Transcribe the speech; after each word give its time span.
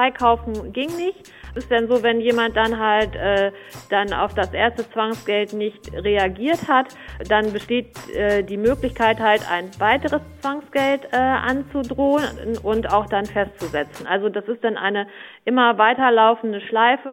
freikaufen 0.00 0.72
ging 0.72 0.96
nicht. 0.96 1.30
Ist 1.54 1.70
denn 1.70 1.88
so, 1.88 2.02
wenn 2.02 2.20
jemand 2.20 2.56
dann 2.56 2.78
halt 2.78 3.14
äh, 3.16 3.50
dann 3.90 4.12
auf 4.12 4.34
das 4.34 4.52
erste 4.54 4.88
Zwangsgeld 4.90 5.52
nicht 5.52 5.92
reagiert 5.92 6.68
hat, 6.68 6.96
dann 7.28 7.52
besteht 7.52 7.88
äh, 8.14 8.44
die 8.44 8.56
Möglichkeit 8.56 9.18
halt 9.18 9.42
ein 9.50 9.68
weiteres 9.78 10.22
Zwangsgeld 10.40 11.08
äh, 11.12 11.16
anzudrohen 11.16 12.56
und 12.62 12.92
auch 12.92 13.06
dann 13.06 13.26
festzusetzen. 13.26 14.06
Also 14.06 14.28
das 14.28 14.46
ist 14.46 14.62
dann 14.62 14.76
eine 14.76 15.08
immer 15.44 15.76
weiterlaufende 15.76 16.60
Schleife. 16.60 17.12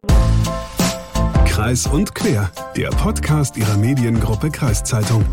Kreis 1.45 1.87
und 1.87 2.13
Quer, 2.13 2.51
der 2.77 2.89
Podcast 2.89 3.57
ihrer 3.57 3.77
Mediengruppe 3.77 4.51
Kreiszeitung. 4.51 5.25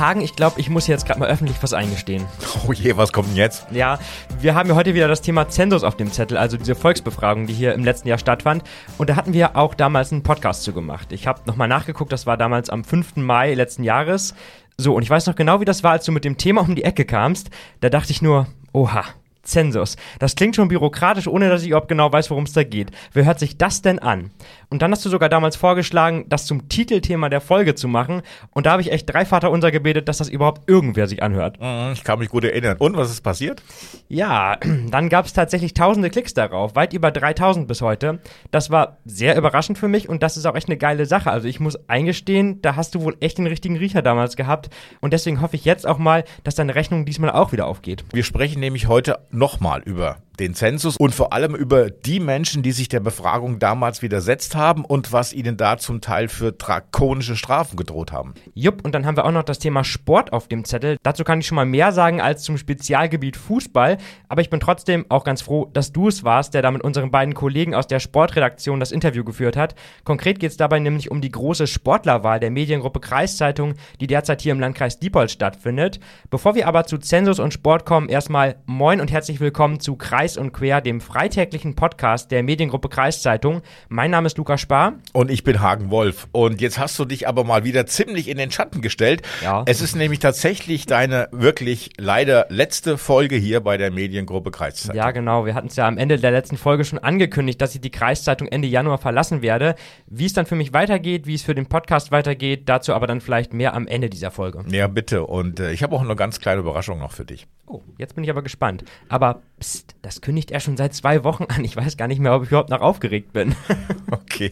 Hagen, 0.00 0.20
ich 0.22 0.34
glaube, 0.34 0.58
ich 0.58 0.70
muss 0.70 0.86
jetzt 0.86 1.06
gerade 1.06 1.20
mal 1.20 1.28
öffentlich 1.28 1.56
was 1.62 1.72
eingestehen. 1.72 2.26
Oh 2.66 2.72
je, 2.72 2.96
was 2.96 3.12
kommt 3.12 3.28
denn 3.28 3.36
jetzt? 3.36 3.66
Ja, 3.70 3.98
wir 4.40 4.54
haben 4.54 4.68
ja 4.68 4.74
heute 4.74 4.94
wieder 4.94 5.08
das 5.08 5.22
Thema 5.22 5.48
Zensus 5.48 5.82
auf 5.82 5.96
dem 5.96 6.12
Zettel, 6.12 6.36
also 6.36 6.56
diese 6.56 6.74
Volksbefragung, 6.74 7.46
die 7.46 7.54
hier 7.54 7.74
im 7.74 7.84
letzten 7.84 8.08
Jahr 8.08 8.18
stattfand. 8.18 8.64
Und 8.98 9.08
da 9.08 9.16
hatten 9.16 9.32
wir 9.32 9.56
auch 9.56 9.74
damals 9.74 10.12
einen 10.12 10.22
Podcast 10.22 10.62
zu 10.62 10.72
gemacht. 10.72 11.12
Ich 11.12 11.26
habe 11.26 11.40
nochmal 11.46 11.68
nachgeguckt, 11.68 12.12
das 12.12 12.26
war 12.26 12.36
damals 12.36 12.68
am 12.70 12.84
5. 12.84 13.16
Mai 13.16 13.54
letzten 13.54 13.82
Jahres. 13.82 14.34
So, 14.76 14.94
und 14.94 15.02
ich 15.02 15.10
weiß 15.10 15.26
noch 15.26 15.36
genau, 15.36 15.60
wie 15.60 15.64
das 15.64 15.84
war, 15.84 15.92
als 15.92 16.04
du 16.04 16.12
mit 16.12 16.24
dem 16.24 16.36
Thema 16.36 16.62
um 16.62 16.74
die 16.74 16.84
Ecke 16.84 17.04
kamst. 17.04 17.50
Da 17.80 17.88
dachte 17.88 18.12
ich 18.12 18.22
nur, 18.22 18.46
oha, 18.72 19.04
Zensus. 19.42 19.96
Das 20.18 20.34
klingt 20.34 20.56
schon 20.56 20.68
bürokratisch, 20.68 21.26
ohne 21.26 21.48
dass 21.48 21.62
ich 21.62 21.68
überhaupt 21.68 21.88
genau 21.88 22.12
weiß, 22.12 22.30
worum 22.30 22.44
es 22.44 22.52
da 22.52 22.62
geht. 22.62 22.90
Wer 23.12 23.24
hört 23.24 23.38
sich 23.38 23.58
das 23.58 23.82
denn 23.82 23.98
an? 23.98 24.30
Und 24.68 24.82
dann 24.82 24.92
hast 24.92 25.04
du 25.04 25.08
sogar 25.08 25.28
damals 25.28 25.56
vorgeschlagen, 25.56 26.26
das 26.28 26.46
zum 26.46 26.68
Titelthema 26.68 27.28
der 27.28 27.40
Folge 27.40 27.74
zu 27.74 27.88
machen. 27.88 28.22
Und 28.50 28.66
da 28.66 28.72
habe 28.72 28.82
ich 28.82 28.92
echt 28.92 29.12
drei 29.12 29.24
Vater 29.24 29.50
unser 29.50 29.70
gebetet, 29.70 30.08
dass 30.08 30.18
das 30.18 30.28
überhaupt 30.28 30.68
irgendwer 30.68 31.08
sich 31.08 31.22
anhört. 31.22 31.60
Mhm, 31.60 31.92
ich 31.92 32.04
kann 32.04 32.18
mich 32.18 32.28
gut 32.28 32.44
erinnern. 32.44 32.76
Und 32.78 32.96
was 32.96 33.10
ist 33.10 33.22
passiert? 33.22 33.62
Ja, 34.08 34.56
dann 34.90 35.08
gab 35.08 35.26
es 35.26 35.32
tatsächlich 35.32 35.74
tausende 35.74 36.10
Klicks 36.10 36.34
darauf, 36.34 36.76
weit 36.76 36.92
über 36.92 37.10
3000 37.10 37.66
bis 37.66 37.82
heute. 37.82 38.20
Das 38.50 38.70
war 38.70 38.98
sehr 39.04 39.36
überraschend 39.36 39.78
für 39.78 39.88
mich 39.88 40.08
und 40.08 40.22
das 40.22 40.36
ist 40.36 40.46
auch 40.46 40.54
echt 40.54 40.68
eine 40.68 40.76
geile 40.76 41.06
Sache. 41.06 41.30
Also 41.30 41.48
ich 41.48 41.60
muss 41.60 41.78
eingestehen, 41.88 42.62
da 42.62 42.76
hast 42.76 42.94
du 42.94 43.02
wohl 43.02 43.16
echt 43.20 43.38
den 43.38 43.46
richtigen 43.46 43.76
Riecher 43.76 44.02
damals 44.02 44.36
gehabt. 44.36 44.70
Und 45.00 45.12
deswegen 45.12 45.40
hoffe 45.40 45.56
ich 45.56 45.64
jetzt 45.64 45.86
auch 45.86 45.98
mal, 45.98 46.24
dass 46.44 46.54
deine 46.54 46.74
Rechnung 46.74 47.04
diesmal 47.04 47.30
auch 47.30 47.52
wieder 47.52 47.66
aufgeht. 47.66 48.04
Wir 48.12 48.24
sprechen 48.24 48.60
nämlich 48.60 48.86
heute 48.86 49.18
nochmal 49.30 49.82
über 49.82 50.18
den 50.38 50.54
Zensus 50.54 50.96
und 50.96 51.14
vor 51.14 51.32
allem 51.32 51.54
über 51.54 51.90
die 51.90 52.18
Menschen, 52.18 52.62
die 52.62 52.72
sich 52.72 52.88
der 52.88 53.00
Befragung 53.00 53.58
damals 53.58 54.00
widersetzt 54.00 54.54
haben 54.54 54.84
und 54.84 55.12
was 55.12 55.32
ihnen 55.32 55.56
da 55.56 55.76
zum 55.76 56.00
Teil 56.00 56.28
für 56.28 56.52
drakonische 56.52 57.36
Strafen 57.36 57.76
gedroht 57.76 58.10
haben. 58.10 58.34
Jupp, 58.54 58.84
und 58.84 58.94
dann 58.94 59.04
haben 59.04 59.16
wir 59.16 59.26
auch 59.26 59.32
noch 59.32 59.42
das 59.42 59.58
Thema 59.58 59.84
Sport 59.84 60.32
auf 60.32 60.48
dem 60.48 60.64
Zettel. 60.64 60.96
Dazu 61.02 61.24
kann 61.24 61.40
ich 61.40 61.46
schon 61.46 61.56
mal 61.56 61.66
mehr 61.66 61.92
sagen 61.92 62.20
als 62.20 62.42
zum 62.42 62.56
Spezialgebiet 62.56 63.36
Fußball, 63.36 63.98
aber 64.28 64.40
ich 64.40 64.50
bin 64.50 64.60
trotzdem 64.60 65.04
auch 65.10 65.24
ganz 65.24 65.42
froh, 65.42 65.68
dass 65.72 65.92
du 65.92 66.08
es 66.08 66.24
warst, 66.24 66.54
der 66.54 66.62
da 66.62 66.70
mit 66.70 66.82
unseren 66.82 67.10
beiden 67.10 67.34
Kollegen 67.34 67.74
aus 67.74 67.86
der 67.86 68.00
Sportredaktion 68.00 68.80
das 68.80 68.92
Interview 68.92 69.24
geführt 69.24 69.56
hat. 69.56 69.74
Konkret 70.04 70.40
geht 70.40 70.52
es 70.52 70.56
dabei 70.56 70.78
nämlich 70.78 71.10
um 71.10 71.20
die 71.20 71.30
große 71.30 71.66
Sportlerwahl 71.66 72.40
der 72.40 72.50
Mediengruppe 72.50 73.00
Kreiszeitung, 73.00 73.74
die 74.00 74.06
derzeit 74.06 74.40
hier 74.40 74.52
im 74.52 74.60
Landkreis 74.60 74.98
Diepholz 74.98 75.32
stattfindet. 75.32 76.00
Bevor 76.30 76.54
wir 76.54 76.66
aber 76.66 76.86
zu 76.86 76.96
Zensus 76.96 77.38
und 77.38 77.52
Sport 77.52 77.84
kommen, 77.84 78.08
erstmal 78.08 78.56
moin 78.64 79.00
und 79.00 79.12
herzlich 79.12 79.40
willkommen 79.40 79.80
zu 79.80 79.96
Kreis 79.96 80.19
Kreis 80.20 80.36
und 80.36 80.52
Quer, 80.52 80.82
dem 80.82 81.00
freitäglichen 81.00 81.74
Podcast 81.74 82.30
der 82.30 82.42
Mediengruppe 82.42 82.90
Kreiszeitung. 82.90 83.62
Mein 83.88 84.10
Name 84.10 84.26
ist 84.26 84.36
Lukas 84.36 84.60
Spar. 84.60 84.98
Und 85.14 85.30
ich 85.30 85.44
bin 85.44 85.62
Hagen 85.62 85.90
Wolf. 85.90 86.28
Und 86.32 86.60
jetzt 86.60 86.78
hast 86.78 86.98
du 86.98 87.06
dich 87.06 87.26
aber 87.26 87.42
mal 87.42 87.64
wieder 87.64 87.86
ziemlich 87.86 88.28
in 88.28 88.36
den 88.36 88.50
Schatten 88.50 88.82
gestellt. 88.82 89.22
Ja. 89.42 89.62
Es 89.64 89.80
ist 89.80 89.96
nämlich 89.96 90.18
tatsächlich 90.18 90.84
deine 90.84 91.28
wirklich 91.32 91.92
leider 91.96 92.44
letzte 92.50 92.98
Folge 92.98 93.36
hier 93.36 93.60
bei 93.60 93.78
der 93.78 93.90
Mediengruppe 93.90 94.50
Kreiszeitung. 94.50 94.94
Ja, 94.94 95.10
genau. 95.10 95.46
Wir 95.46 95.54
hatten 95.54 95.68
es 95.68 95.76
ja 95.76 95.88
am 95.88 95.96
Ende 95.96 96.18
der 96.18 96.32
letzten 96.32 96.58
Folge 96.58 96.84
schon 96.84 96.98
angekündigt, 96.98 97.62
dass 97.62 97.74
ich 97.74 97.80
die 97.80 97.90
Kreiszeitung 97.90 98.46
Ende 98.46 98.68
Januar 98.68 98.98
verlassen 98.98 99.40
werde. 99.40 99.74
Wie 100.06 100.26
es 100.26 100.34
dann 100.34 100.44
für 100.44 100.54
mich 100.54 100.74
weitergeht, 100.74 101.26
wie 101.26 101.34
es 101.34 101.42
für 101.42 101.54
den 101.54 101.64
Podcast 101.64 102.12
weitergeht, 102.12 102.68
dazu 102.68 102.92
aber 102.92 103.06
dann 103.06 103.22
vielleicht 103.22 103.54
mehr 103.54 103.72
am 103.72 103.86
Ende 103.86 104.10
dieser 104.10 104.30
Folge. 104.30 104.66
Ja, 104.68 104.86
bitte. 104.86 105.24
Und 105.24 105.60
äh, 105.60 105.72
ich 105.72 105.82
habe 105.82 105.96
auch 105.96 106.02
eine 106.02 106.14
ganz 106.14 106.40
kleine 106.40 106.60
Überraschung 106.60 106.98
noch 106.98 107.12
für 107.12 107.24
dich. 107.24 107.46
Oh, 107.66 107.80
jetzt 107.96 108.16
bin 108.16 108.24
ich 108.24 108.30
aber 108.30 108.42
gespannt. 108.42 108.84
Aber 109.08 109.42
pst, 109.60 109.94
das 110.10 110.20
kündigt 110.20 110.50
er 110.50 110.58
schon 110.58 110.76
seit 110.76 110.92
zwei 110.92 111.22
Wochen 111.22 111.44
an. 111.44 111.64
Ich 111.64 111.76
weiß 111.76 111.96
gar 111.96 112.08
nicht 112.08 112.18
mehr, 112.18 112.34
ob 112.34 112.42
ich 112.42 112.48
überhaupt 112.48 112.70
noch 112.70 112.80
aufgeregt 112.80 113.32
bin. 113.32 113.54
okay. 114.10 114.50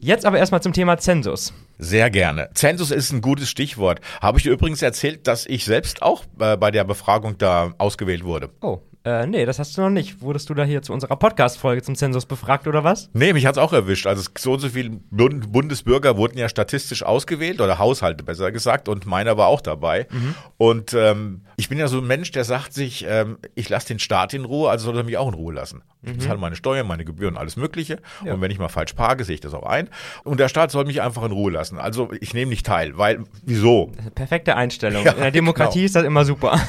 Jetzt 0.00 0.26
aber 0.26 0.38
erstmal 0.38 0.60
zum 0.60 0.72
Thema 0.72 0.98
Zensus. 0.98 1.52
Sehr 1.78 2.10
gerne. 2.10 2.50
Zensus 2.54 2.90
ist 2.90 3.12
ein 3.12 3.20
gutes 3.20 3.48
Stichwort. 3.48 4.00
Habe 4.20 4.38
ich 4.38 4.42
dir 4.42 4.50
übrigens 4.50 4.82
erzählt, 4.82 5.28
dass 5.28 5.46
ich 5.46 5.64
selbst 5.64 6.02
auch 6.02 6.24
äh, 6.40 6.56
bei 6.56 6.72
der 6.72 6.82
Befragung 6.82 7.38
da 7.38 7.74
ausgewählt 7.78 8.24
wurde. 8.24 8.50
Oh, 8.60 8.80
äh, 9.04 9.26
nee, 9.26 9.46
das 9.46 9.58
hast 9.58 9.76
du 9.76 9.82
noch 9.82 9.90
nicht. 9.90 10.20
Wurdest 10.20 10.50
du 10.50 10.54
da 10.54 10.64
hier 10.64 10.82
zu 10.82 10.92
unserer 10.92 11.16
Podcast-Folge 11.16 11.82
zum 11.82 11.94
Zensus 11.94 12.26
befragt 12.26 12.66
oder 12.66 12.84
was? 12.84 13.10
Nee, 13.12 13.32
mich 13.32 13.46
hat's 13.46 13.58
auch 13.58 13.72
erwischt. 13.72 14.06
Also 14.06 14.28
so 14.36 14.54
und 14.54 14.60
so 14.60 14.68
viele 14.70 14.90
Bundesbürger 15.10 16.16
wurden 16.16 16.36
ja 16.36 16.48
statistisch 16.48 17.02
ausgewählt 17.02 17.60
oder 17.60 17.78
Haushalte 17.78 18.24
besser 18.24 18.50
gesagt 18.50 18.88
und 18.88 19.06
meiner 19.06 19.36
war 19.36 19.46
auch 19.46 19.60
dabei. 19.60 20.08
Mhm. 20.10 20.34
Und 20.56 20.94
ähm, 20.94 21.42
ich 21.56 21.68
bin 21.68 21.78
ja 21.78 21.86
so 21.88 21.98
ein 21.98 22.06
Mensch, 22.06 22.32
der 22.32 22.44
sagt 22.44 22.74
sich, 22.74 23.06
ähm, 23.08 23.38
ich 23.54 23.68
lasse 23.68 23.88
den 23.88 23.98
Staat 24.00 24.34
in 24.34 24.44
Ruhe, 24.44 24.68
also 24.68 24.86
soll 24.86 24.96
er 24.96 25.04
mich 25.04 25.16
auch 25.16 25.28
in 25.28 25.34
Ruhe 25.34 25.54
lassen. 25.54 25.82
Ich 26.02 26.10
mhm. 26.10 26.18
bezahle 26.18 26.38
meine 26.38 26.56
Steuern, 26.56 26.86
meine 26.86 27.04
Gebühren, 27.04 27.36
alles 27.36 27.56
Mögliche. 27.56 27.98
Ja. 28.24 28.34
Und 28.34 28.40
wenn 28.40 28.50
ich 28.50 28.58
mal 28.58 28.68
falsch 28.68 28.94
parke, 28.94 29.24
sehe 29.24 29.34
ich 29.34 29.40
das 29.40 29.54
auch 29.54 29.64
ein. 29.64 29.88
Und 30.24 30.40
der 30.40 30.48
Staat 30.48 30.70
soll 30.70 30.84
mich 30.84 31.02
einfach 31.02 31.22
in 31.24 31.32
Ruhe 31.32 31.52
lassen. 31.52 31.78
Also 31.78 32.10
ich 32.20 32.34
nehme 32.34 32.50
nicht 32.50 32.66
teil, 32.66 32.98
weil 32.98 33.24
wieso? 33.44 33.92
Perfekte 34.14 34.56
Einstellung. 34.56 35.04
Ja, 35.04 35.12
in 35.12 35.20
der 35.20 35.30
Demokratie 35.30 35.78
genau. 35.78 35.86
ist 35.86 35.96
das 35.96 36.04
immer 36.04 36.24
super. 36.24 36.60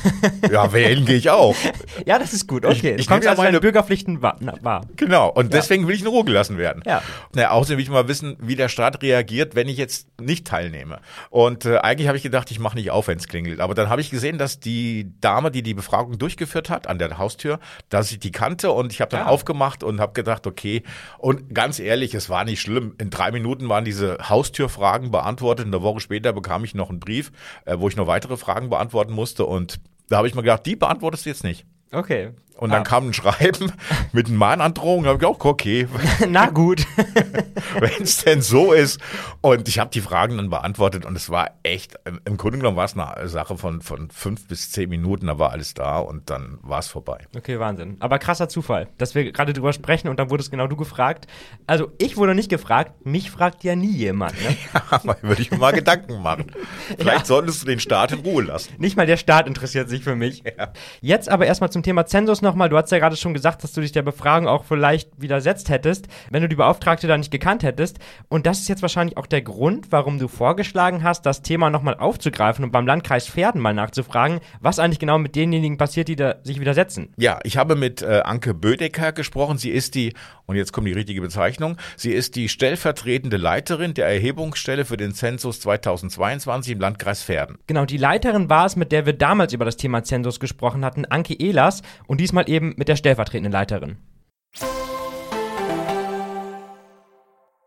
Ja, 0.51 0.71
wählen 0.73 1.05
gehe 1.05 1.15
ich 1.15 1.29
auch. 1.29 1.55
ja, 2.05 2.18
das 2.19 2.33
ist 2.33 2.47
gut. 2.47 2.65
Okay, 2.65 2.93
ich, 2.93 3.01
ich 3.01 3.07
kommst 3.07 3.27
also 3.27 3.41
meine 3.41 3.59
Bürgerpflichten 3.59 4.21
wahr. 4.21 4.37
wahr. 4.61 4.81
Genau. 4.95 5.29
Und 5.29 5.45
ja. 5.45 5.59
deswegen 5.59 5.87
will 5.87 5.95
ich 5.95 6.01
in 6.01 6.07
Ruhe 6.07 6.23
gelassen 6.23 6.57
werden. 6.57 6.83
Ja. 6.85 7.01
Na, 7.33 7.51
außerdem 7.51 7.77
will 7.77 7.83
ich 7.83 7.89
mal 7.89 8.07
wissen, 8.07 8.37
wie 8.39 8.55
der 8.55 8.69
Staat 8.69 9.01
reagiert, 9.01 9.55
wenn 9.55 9.67
ich 9.67 9.77
jetzt 9.77 10.07
nicht 10.19 10.45
teilnehme. 10.45 10.99
Und 11.29 11.65
äh, 11.65 11.77
eigentlich 11.77 12.07
habe 12.07 12.17
ich 12.17 12.23
gedacht, 12.23 12.51
ich 12.51 12.59
mache 12.59 12.75
nicht 12.75 12.91
auf, 12.91 13.07
wenn 13.07 13.17
es 13.17 13.27
klingelt. 13.27 13.59
Aber 13.59 13.73
dann 13.73 13.89
habe 13.89 14.01
ich 14.01 14.09
gesehen, 14.09 14.37
dass 14.37 14.59
die 14.59 15.11
Dame, 15.21 15.51
die 15.51 15.63
die 15.63 15.73
Befragung 15.73 16.17
durchgeführt 16.17 16.69
hat 16.69 16.87
an 16.87 16.99
der 16.99 17.17
Haustür, 17.17 17.59
dass 17.89 18.11
ich 18.11 18.19
die 18.19 18.31
kannte 18.31 18.71
und 18.71 18.91
ich 18.91 19.01
habe 19.01 19.11
dann 19.11 19.21
ja. 19.21 19.27
aufgemacht 19.27 19.83
und 19.83 19.99
habe 19.99 20.13
gedacht, 20.13 20.47
okay. 20.47 20.83
Und 21.17 21.53
ganz 21.53 21.79
ehrlich, 21.79 22.13
es 22.13 22.29
war 22.29 22.45
nicht 22.45 22.61
schlimm. 22.61 22.95
In 22.99 23.09
drei 23.09 23.31
Minuten 23.31 23.69
waren 23.69 23.85
diese 23.85 24.17
Haustürfragen 24.29 25.11
beantwortet. 25.11 25.67
Eine 25.67 25.81
Woche 25.81 25.99
später 25.99 26.33
bekam 26.33 26.63
ich 26.63 26.75
noch 26.75 26.89
einen 26.89 26.99
Brief, 26.99 27.31
äh, 27.65 27.77
wo 27.79 27.87
ich 27.87 27.95
noch 27.95 28.07
weitere 28.07 28.37
Fragen 28.37 28.69
beantworten 28.69 29.13
musste. 29.13 29.45
Und 29.45 29.79
da 30.09 30.17
habe 30.17 30.27
ich 30.27 30.35
mir 30.35 30.41
gedacht, 30.41 30.65
die 30.65 30.75
beantwortest 30.75 31.25
du 31.25 31.29
jetzt 31.29 31.43
nicht. 31.43 31.65
Okay. 31.93 32.31
Und 32.59 32.71
dann 32.71 32.81
ah. 32.81 32.83
kam 32.83 33.07
ein 33.07 33.13
Schreiben 33.13 33.71
mit 34.11 34.27
einer 34.27 34.37
Mahnandrohung, 34.37 35.03
da 35.03 35.11
habe 35.11 35.19
ich 35.19 35.25
auch, 35.25 35.43
okay. 35.45 35.87
Na 36.27 36.47
gut. 36.49 36.85
Wenn 37.79 38.03
es 38.03 38.23
denn 38.23 38.41
so 38.41 38.73
ist. 38.73 38.99
Und 39.39 39.69
ich 39.69 39.79
habe 39.79 39.89
die 39.91 40.01
Fragen 40.01 40.35
dann 40.35 40.49
beantwortet 40.49 41.05
und 41.05 41.15
es 41.15 41.29
war 41.29 41.51
echt, 41.63 41.95
im 42.25 42.35
Grunde 42.35 42.57
genommen 42.57 42.75
war 42.75 42.85
es 42.85 42.97
eine 42.97 43.29
Sache 43.29 43.57
von, 43.57 43.81
von 43.81 44.09
fünf 44.11 44.47
bis 44.47 44.71
zehn 44.71 44.89
Minuten, 44.89 45.27
da 45.27 45.39
war 45.39 45.51
alles 45.51 45.73
da 45.73 45.99
und 45.99 46.29
dann 46.29 46.57
war 46.61 46.79
es 46.79 46.87
vorbei. 46.87 47.25
Okay, 47.35 47.59
Wahnsinn. 47.59 47.95
Aber 48.01 48.19
krasser 48.19 48.49
Zufall, 48.49 48.89
dass 48.97 49.15
wir 49.15 49.31
gerade 49.31 49.53
drüber 49.53 49.71
sprechen 49.71 50.09
und 50.09 50.19
dann 50.19 50.29
wurdest 50.29 50.51
genau 50.51 50.67
du 50.67 50.75
gefragt. 50.75 51.27
Also 51.65 51.91
ich 51.97 52.17
wurde 52.17 52.35
nicht 52.35 52.49
gefragt, 52.49 53.05
mich 53.05 53.31
fragt 53.31 53.63
ja 53.63 53.77
nie 53.77 53.95
jemand. 53.95 54.33
Ne? 54.33 54.57
Ja, 54.73 55.15
würde 55.21 55.41
ich 55.41 55.51
mir 55.51 55.57
mal 55.57 55.71
Gedanken 55.71 56.21
machen. 56.21 56.51
Vielleicht 56.97 57.19
ja. 57.19 57.25
solltest 57.25 57.61
du 57.61 57.67
den 57.67 57.79
Staat 57.79 58.11
in 58.11 58.19
Ruhe 58.19 58.43
lassen. 58.43 58.73
Nicht 58.77 58.97
mal 58.97 59.05
der 59.05 59.17
Staat 59.17 59.47
interessiert 59.47 59.87
sich 59.87 60.03
für 60.03 60.15
mich. 60.15 60.43
Ja. 60.43 60.73
Jetzt 60.99 61.29
aber 61.29 61.45
erstmal 61.45 61.71
zum 61.71 61.83
Thema 61.83 62.05
Zensus 62.05 62.41
noch 62.41 62.48
nochmal, 62.49 62.69
du 62.69 62.77
hast 62.77 62.91
ja 62.91 62.97
gerade 62.97 63.15
schon 63.15 63.35
gesagt, 63.35 63.63
dass 63.63 63.73
du 63.73 63.81
dich 63.81 63.91
der 63.91 64.01
Befragung 64.01 64.47
auch 64.47 64.65
vielleicht 64.65 65.09
widersetzt 65.21 65.69
hättest, 65.69 66.07
wenn 66.31 66.41
du 66.41 66.49
die 66.49 66.55
Beauftragte 66.55 67.07
da 67.07 67.15
nicht 67.15 67.31
gekannt 67.31 67.61
hättest. 67.61 67.99
Und 68.27 68.47
das 68.47 68.59
ist 68.59 68.69
jetzt 68.69 68.81
wahrscheinlich 68.81 69.17
auch 69.17 69.27
der 69.27 69.43
Grund, 69.43 69.91
warum 69.91 70.17
du 70.17 70.27
vorgeschlagen 70.27 71.03
hast, 71.03 71.25
das 71.25 71.43
Thema 71.43 71.69
nochmal 71.69 71.95
aufzugreifen 71.95 72.65
und 72.65 72.71
beim 72.71 72.87
Landkreis 72.87 73.27
Pferden 73.27 73.61
mal 73.61 73.73
nachzufragen, 73.73 74.39
was 74.61 74.79
eigentlich 74.79 74.99
genau 74.99 75.19
mit 75.19 75.35
denjenigen 75.35 75.77
passiert, 75.77 76.07
die 76.07 76.15
da 76.15 76.35
sich 76.43 76.59
widersetzen. 76.59 77.13
Ja, 77.17 77.39
ich 77.43 77.57
habe 77.57 77.75
mit 77.75 78.01
äh, 78.01 78.21
Anke 78.25 78.55
Bödecker 78.55 79.11
gesprochen. 79.11 79.59
Sie 79.59 79.69
ist 79.69 79.93
die, 79.93 80.13
und 80.47 80.55
jetzt 80.55 80.73
kommt 80.73 80.87
die 80.87 80.93
richtige 80.93 81.21
Bezeichnung, 81.21 81.77
sie 81.95 82.11
ist 82.11 82.35
die 82.35 82.49
stellvertretende 82.49 83.37
Leiterin 83.37 83.93
der 83.93 84.07
Erhebungsstelle 84.07 84.85
für 84.85 84.97
den 84.97 85.13
Zensus 85.13 85.59
2022 85.61 86.73
im 86.73 86.79
Landkreis 86.79 87.23
Pferden. 87.23 87.59
Genau, 87.67 87.85
die 87.85 87.97
Leiterin 87.97 88.49
war 88.49 88.65
es, 88.65 88.75
mit 88.75 88.91
der 88.91 89.05
wir 89.05 89.13
damals 89.13 89.53
über 89.53 89.65
das 89.65 89.77
Thema 89.77 90.03
Zensus 90.03 90.39
gesprochen 90.39 90.83
hatten, 90.83 91.05
Anke 91.05 91.35
Ehlers. 91.35 91.83
Und 92.07 92.19
diesmal 92.19 92.38
diesmal 92.39 92.49
eben 92.49 92.73
mit 92.77 92.87
der 92.87 92.95
stellvertretenden 92.95 93.51
Leiterin. 93.51 93.97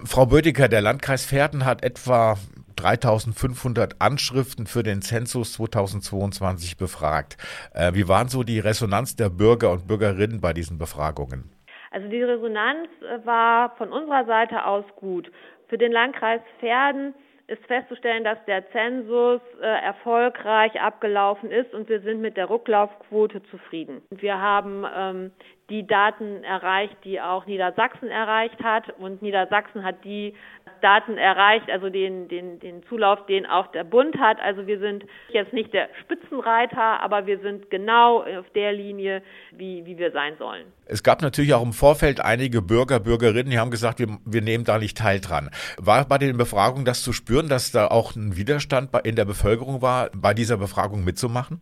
Frau 0.04 0.26
Bödecker, 0.26 0.68
der 0.68 0.80
Landkreis 0.80 1.24
Pferden 1.24 1.64
hat 1.64 1.84
etwa 1.84 2.36
3500 2.76 4.00
Anschriften 4.00 4.66
für 4.66 4.82
den 4.82 5.00
Zensus 5.00 5.54
2022 5.54 6.76
befragt. 6.76 7.36
Äh, 7.72 7.94
wie 7.94 8.08
waren 8.08 8.28
so 8.28 8.42
die 8.42 8.58
Resonanz 8.58 9.14
der 9.14 9.30
Bürger 9.30 9.70
und 9.70 9.86
Bürgerinnen 9.86 10.40
bei 10.40 10.52
diesen 10.52 10.78
Befragungen? 10.78 11.52
Also 11.92 12.08
die 12.08 12.22
Resonanz 12.22 12.88
äh, 13.00 13.24
war 13.24 13.76
von 13.76 13.92
unserer 13.92 14.24
Seite 14.26 14.66
aus 14.66 14.84
gut. 14.96 15.30
Für 15.68 15.78
den 15.78 15.92
Landkreis 15.92 16.40
Pferden 16.58 17.14
ist 17.52 17.64
festzustellen, 17.66 18.24
dass 18.24 18.38
der 18.46 18.70
Zensus 18.70 19.40
äh, 19.60 19.66
erfolgreich 19.66 20.80
abgelaufen 20.80 21.50
ist 21.50 21.72
und 21.74 21.88
wir 21.88 22.00
sind 22.00 22.20
mit 22.20 22.36
der 22.36 22.48
Rücklaufquote 22.48 23.42
zufrieden. 23.44 24.02
Wir 24.10 24.40
haben 24.40 24.84
ähm, 24.94 25.32
die 25.72 25.86
Daten 25.86 26.44
erreicht, 26.44 26.96
die 27.04 27.20
auch 27.20 27.46
Niedersachsen 27.46 28.08
erreicht 28.08 28.62
hat. 28.62 28.90
Und 28.98 29.22
Niedersachsen 29.22 29.82
hat 29.84 30.04
die 30.04 30.34
Daten 30.82 31.16
erreicht, 31.16 31.70
also 31.70 31.88
den, 31.88 32.28
den, 32.28 32.58
den 32.60 32.82
Zulauf, 32.88 33.24
den 33.26 33.46
auch 33.46 33.68
der 33.68 33.84
Bund 33.84 34.18
hat. 34.18 34.38
Also 34.40 34.66
wir 34.66 34.78
sind 34.78 35.04
jetzt 35.30 35.52
nicht 35.52 35.72
der 35.72 35.88
Spitzenreiter, 36.02 37.00
aber 37.00 37.26
wir 37.26 37.38
sind 37.40 37.70
genau 37.70 38.22
auf 38.22 38.50
der 38.54 38.72
Linie, 38.72 39.22
wie, 39.52 39.84
wie 39.86 39.96
wir 39.98 40.10
sein 40.12 40.34
sollen. 40.38 40.66
Es 40.86 41.02
gab 41.02 41.22
natürlich 41.22 41.54
auch 41.54 41.62
im 41.62 41.72
Vorfeld 41.72 42.20
einige 42.20 42.60
Bürger, 42.60 43.00
Bürgerinnen, 43.00 43.50
die 43.50 43.58
haben 43.58 43.70
gesagt, 43.70 43.98
wir, 43.98 44.08
wir 44.24 44.42
nehmen 44.42 44.64
da 44.64 44.78
nicht 44.78 44.98
teil 44.98 45.20
dran. 45.20 45.50
War 45.78 46.04
bei 46.04 46.18
den 46.18 46.36
Befragungen 46.36 46.84
das 46.84 47.02
zu 47.02 47.12
spüren, 47.12 47.48
dass 47.48 47.72
da 47.72 47.86
auch 47.86 48.14
ein 48.14 48.36
Widerstand 48.36 48.90
in 49.04 49.16
der 49.16 49.24
Bevölkerung 49.24 49.80
war, 49.80 50.10
bei 50.14 50.34
dieser 50.34 50.56
Befragung 50.56 51.04
mitzumachen? 51.04 51.60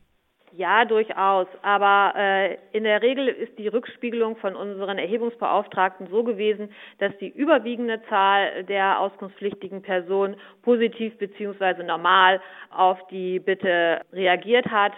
Ja, 0.52 0.84
durchaus. 0.84 1.46
Aber 1.62 2.12
äh, 2.16 2.56
in 2.72 2.84
der 2.84 3.02
Regel 3.02 3.28
ist 3.28 3.56
die 3.58 3.68
Rückspiegelung 3.68 4.36
von 4.36 4.56
unseren 4.56 4.98
Erhebungsbeauftragten 4.98 6.08
so 6.08 6.24
gewesen, 6.24 6.72
dass 6.98 7.16
die 7.18 7.28
überwiegende 7.28 8.02
Zahl 8.08 8.64
der 8.64 8.98
auskunftspflichtigen 9.00 9.82
Personen 9.82 10.36
positiv 10.62 11.16
bzw. 11.18 11.84
normal 11.84 12.40
auf 12.70 12.98
die 13.08 13.38
Bitte 13.38 14.00
reagiert 14.12 14.66
hat, 14.66 14.92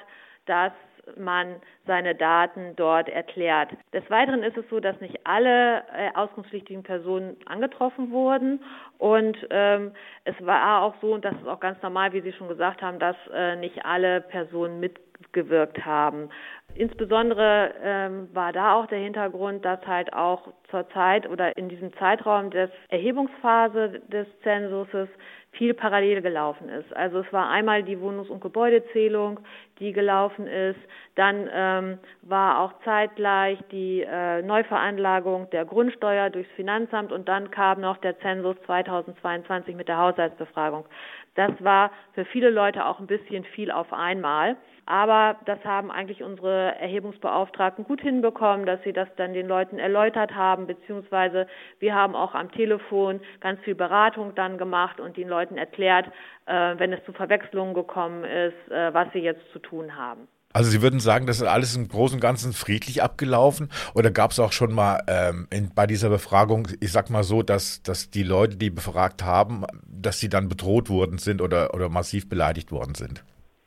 dass 0.47 0.73
man 1.17 1.57
seine 1.87 2.15
Daten 2.15 2.75
dort 2.77 3.09
erklärt. 3.09 3.71
Des 3.93 4.09
Weiteren 4.11 4.43
ist 4.43 4.57
es 4.57 4.69
so, 4.71 4.81
dass 4.81 5.01
nicht 5.01 5.19
alle 5.25 5.83
äh, 5.95 6.11
auskunftspflichtigen 6.15 6.83
Personen 6.83 7.37
angetroffen 7.47 8.11
wurden 8.11 8.61
und 8.99 9.37
ähm, 9.51 9.93
es 10.25 10.35
war 10.47 10.83
auch 10.83 10.95
so, 11.01 11.15
und 11.15 11.25
das 11.25 11.35
ist 11.35 11.49
auch 11.49 11.59
ganz 11.59 11.83
normal, 11.83 12.13
wie 12.13 12.21
Sie 12.21 12.33
schon 12.33 12.47
gesagt 12.47 12.83
haben, 12.83 13.01
dass 13.01 13.17
äh, 13.35 13.57
nicht 13.57 13.85
alle 13.85 14.21
Personen 14.21 14.79
mitgewirkt 14.79 15.85
haben. 15.85 16.31
Insbesondere 16.75 17.75
ähm, 17.83 18.29
war 18.33 18.53
da 18.53 18.75
auch 18.75 18.87
der 18.87 19.01
Hintergrund, 19.01 19.65
dass 19.65 19.85
halt 19.87 20.13
auch 20.13 20.49
zur 20.71 20.89
Zeit 20.91 21.29
oder 21.29 21.57
in 21.57 21.69
diesem 21.69 21.93
Zeitraum 21.95 22.51
des 22.51 22.71
Erhebungsphase 22.89 24.01
des 24.09 24.27
Zensuses 24.43 25.09
viel 25.53 25.75
parallel 25.75 26.23
gelaufen 26.23 26.69
ist. 26.69 26.95
Also 26.97 27.21
es 27.21 27.33
war 27.33 27.51
einmal 27.51 27.83
die 27.83 27.99
Wohnungs- 27.99 28.31
und 28.31 28.41
Gebäudezählung, 28.41 29.41
die 29.79 29.93
gelaufen 29.93 30.47
ist. 30.47 30.81
Dann 31.15 31.49
ähm, 31.53 31.99
war 32.23 32.61
auch 32.61 32.73
zeitgleich 32.85 33.59
die 33.71 34.01
äh, 34.03 34.41
Neuveranlagung 34.43 35.51
der 35.51 35.65
Grundsteuer 35.65 36.31
durchs 36.31 36.51
Finanzamt 36.53 37.13
und 37.13 37.29
dann 37.29 37.51
kam 37.51 37.81
noch 37.81 37.99
der 37.99 38.19
Zensus 38.21 38.57
2022 38.67 39.77
mit 39.77 39.89
der 39.89 39.99
Haushaltsbefragung. 39.99 40.87
Das 41.35 41.53
war 41.61 41.91
für 42.15 42.25
viele 42.25 42.51
Leute 42.51 42.87
auch 42.87 42.99
ein 42.99 43.07
bisschen 43.07 43.45
viel 43.45 43.71
auf 43.71 43.93
einmal. 43.93 44.57
Aber 44.85 45.37
das 45.45 45.65
haben 45.65 45.93
eigentlich 45.93 46.23
unsere 46.23 46.75
Erhebungsbeauftragten 46.81 47.85
gut 47.85 48.01
hinbekommen, 48.01 48.67
dass 48.67 48.83
sie 48.83 48.93
das 48.93 49.09
dann 49.17 49.33
den 49.33 49.47
Leuten 49.47 49.79
erläutert 49.79 50.35
haben, 50.35 50.67
beziehungsweise 50.67 51.47
wir 51.79 51.95
haben 51.95 52.17
auch 52.17 52.35
am 52.35 52.51
Telefon 52.51 53.21
ganz 53.41 53.61
viel 53.61 53.77
Beratung 53.77 54.35
dann 54.35 54.59
gemacht 54.59 54.99
und 54.99 55.17
den 55.17 55.29
Leuten 55.29 55.57
erklärt, 55.57 56.07
äh, 56.47 56.75
wenn 56.79 56.93
es 56.93 57.05
zu 57.05 57.13
Verwechslungen 57.13 57.75
gekommen 57.75 58.25
ist, 58.25 58.73
äh, 58.73 58.93
was 58.93 59.13
sie 59.13 59.21
jetzt 59.21 59.49
zu 59.53 59.61
tun 59.61 59.97
haben. 59.97 60.27
Also 60.53 60.71
Sie 60.71 60.83
würden 60.83 61.01
sagen, 61.01 61.27
das 61.27 61.41
ist 61.41 61.47
alles 61.47 61.77
im 61.77 61.89
Großen 61.89 62.17
und 62.17 62.21
Ganzen 62.21 62.53
friedlich 62.53 63.03
abgelaufen? 63.03 63.71
Oder 63.95 64.11
gab 64.11 64.33
es 64.33 64.39
auch 64.39 64.53
schon 64.53 64.73
mal 64.73 65.03
ähm, 65.09 65.47
in, 65.51 65.75
bei 65.75 65.87
dieser 65.87 66.09
Befragung, 66.09 66.69
ich 66.81 66.93
sag 66.93 67.11
mal 67.11 67.23
so, 67.23 67.43
dass, 67.43 67.83
dass 67.83 68.11
die 68.11 68.23
Leute, 68.23 68.57
die 68.57 68.71
befragt 68.71 69.23
haben, 69.23 69.65
dass 69.87 70.21
sie 70.21 70.29
dann 70.29 70.49
bedroht 70.49 70.89
worden 70.91 71.19
sind 71.19 71.41
oder, 71.41 71.75
oder 71.75 71.89
massiv 71.89 72.29
beleidigt 72.29 72.73
worden 72.73 72.95
sind? 72.95 73.25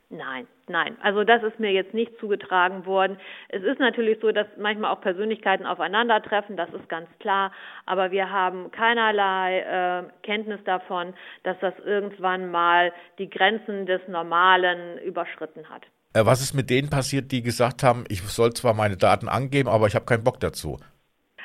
Nein, 0.09 0.47
nein. 0.67 0.97
Also 1.01 1.23
das 1.23 1.41
ist 1.43 1.59
mir 1.59 1.71
jetzt 1.71 1.93
nicht 1.93 2.17
zugetragen 2.19 2.85
worden. 2.85 3.17
Es 3.49 3.63
ist 3.63 3.79
natürlich 3.79 4.19
so, 4.21 4.31
dass 4.31 4.47
manchmal 4.57 4.91
auch 4.91 5.01
Persönlichkeiten 5.01 5.65
aufeinandertreffen, 5.65 6.55
das 6.55 6.69
ist 6.73 6.87
ganz 6.89 7.09
klar. 7.19 7.51
Aber 7.85 8.11
wir 8.11 8.29
haben 8.29 8.71
keinerlei 8.71 9.59
äh, 9.59 10.03
Kenntnis 10.21 10.63
davon, 10.63 11.13
dass 11.43 11.57
das 11.59 11.73
irgendwann 11.83 12.51
mal 12.51 12.93
die 13.17 13.29
Grenzen 13.29 13.87
des 13.87 14.01
Normalen 14.07 14.99
überschritten 14.99 15.67
hat. 15.69 15.83
Äh, 16.15 16.25
was 16.25 16.41
ist 16.41 16.53
mit 16.53 16.69
denen 16.69 16.89
passiert, 16.89 17.31
die 17.33 17.41
gesagt 17.41 17.83
haben, 17.83 18.05
ich 18.07 18.21
soll 18.21 18.53
zwar 18.53 18.73
meine 18.73 18.95
Daten 18.95 19.27
angeben, 19.27 19.67
aber 19.67 19.87
ich 19.87 19.95
habe 19.95 20.05
keinen 20.05 20.23
Bock 20.23 20.39
dazu? 20.39 20.79